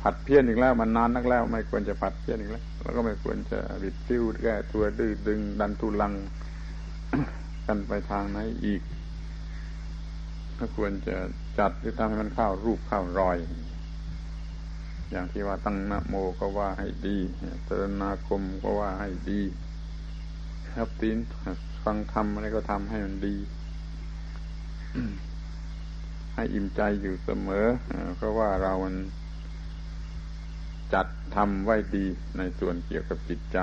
[0.02, 6.12] ผัดเพี้ยนอีกแล้ว มันนานนักแล้ว ไม่ควรจะผัดเพี้ยนอีกแล้ว แล้วก็ไม่ควรจะบิดพิ้วแก้ตัวดื้อดึง ดันทุลัง
[7.66, 8.82] กันไปทางไหนอีก
[10.58, 11.16] ก็ควรจะ
[11.58, 13.36] จัดหรือทำให้มันเข้ารูปเข้ารอย
[15.12, 17.18] อย่างที่ว่าตั้งนะโมก็ว่าให้ดี
[17.66, 19.40] ตรนาคมก็ว่าให้ดี
[20.76, 21.16] ครับตีน
[21.84, 23.36] ฟังธรรมอะไรก็ทำให้มันดี
[26.34, 27.66] ให้อิ่มใจอยู่เสมอ
[28.16, 28.96] เพราะว่าเรามัน
[30.94, 31.06] จัด
[31.36, 32.06] ทำไว้ดี
[32.38, 33.58] ในส่วนเกี่ยวกับจิตใจ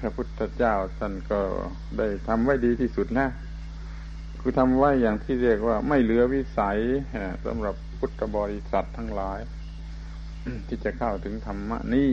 [0.00, 1.40] พระพุทธเจ้าท่านก็
[1.98, 3.30] ได้ทำไว้ดีที่สุดแล้ว
[4.44, 6.78] คือทำไว้อย่างที่เรียกว่าไม่เหลือวิสัย
[7.46, 9.40] สำหรับพุทธบริษัททั้งหลาย
[10.66, 12.10] ที่จะเข้าถึงธรรมะนี้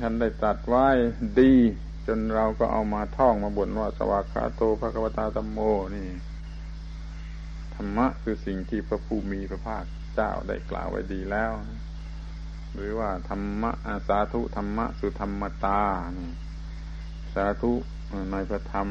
[0.00, 0.88] ท่านได้ตัดไว้
[1.40, 1.52] ดี
[2.06, 5.58] จนเราก็เอามาท่องมาบ่นว่าสวากขาโตภะกวตาตัมโม
[5.94, 6.08] นี่
[7.74, 9.84] ธรรมะคือสิ่งที่พระผู้มีพระภาค
[10.14, 11.52] เจ้าได้กล่าวไว้ดีแล้ว
[12.74, 15.82] หรือว่าธรรมะอาสาธุธรรมะสุธรรมตา
[17.34, 17.72] สาธุ
[18.32, 18.88] ในพระธรรม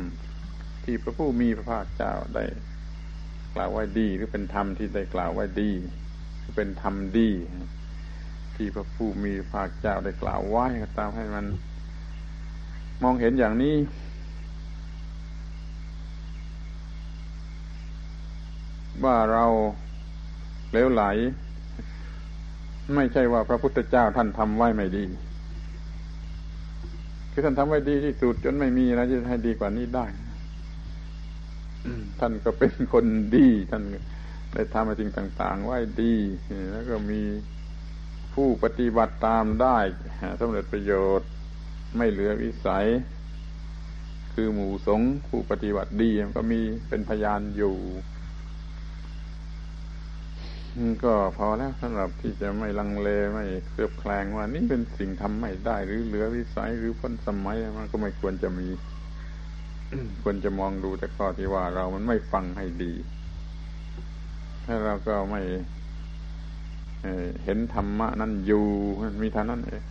[0.84, 2.46] ที่พระผู้มีพระภาคเจ้าได้
[3.56, 5.72] กล่าวไว้ดี หรือเป็นธรรมที่ได้กล่าวไว้ดี
[6.42, 7.30] คือเป็นธรรมดี
[8.56, 11.46] ที่พระผู้มีพระภาคเจ้าได้กล่าวไว้ก็ตามให้มัน
[13.04, 13.76] มองเห็นอย่างนี้
[19.04, 19.46] ว่าเรา
[20.72, 21.04] เลวไหล
[22.96, 25.06] ไม่ใช่ว่าพระพุทธเจ้าท่านทำไว้ไม่ดี
[27.32, 30.06] คือท่านทำไว้ดีที่สุดจนไม่มีอะไรที่ให้ดีกว่านี้ได้
[32.20, 33.06] ท่านก็เป็นคน
[33.36, 33.84] ดี ท่าน
[34.54, 36.16] ได้ทำสิ่งต่างๆ ไว้ดี
[36.72, 37.22] แล้วก็มี
[38.34, 39.78] ผู้ปฏิบัติตามได้
[40.40, 41.30] สำเร็จประโยชน์
[41.98, 42.88] ไม่เหลือวิสัย
[44.34, 47.78] คือหมู่สงผู้ปฏิบัติดีก็มีเป็นพยานอยู่
[51.04, 58.68] ก็พอแล้วสำหรับที่จะไม่ลังเลไม่เคลือบแคลงว่านี่เป็นสิ่งทำไม่ได้ หรือเหลือวิสัยหรือพ้นสมัยมันก็ไม่ควรจะมี
[60.24, 62.94] ควรจะมองดูแต่ข้อที่ว่าเรามันไม่ฟังให้ดี
[64.66, 65.42] ถ้าเราก็ไม่
[67.44, 68.66] เห็นธรรมะนั่นอยู่
[69.22, 69.84] มีเท่านั้นเอง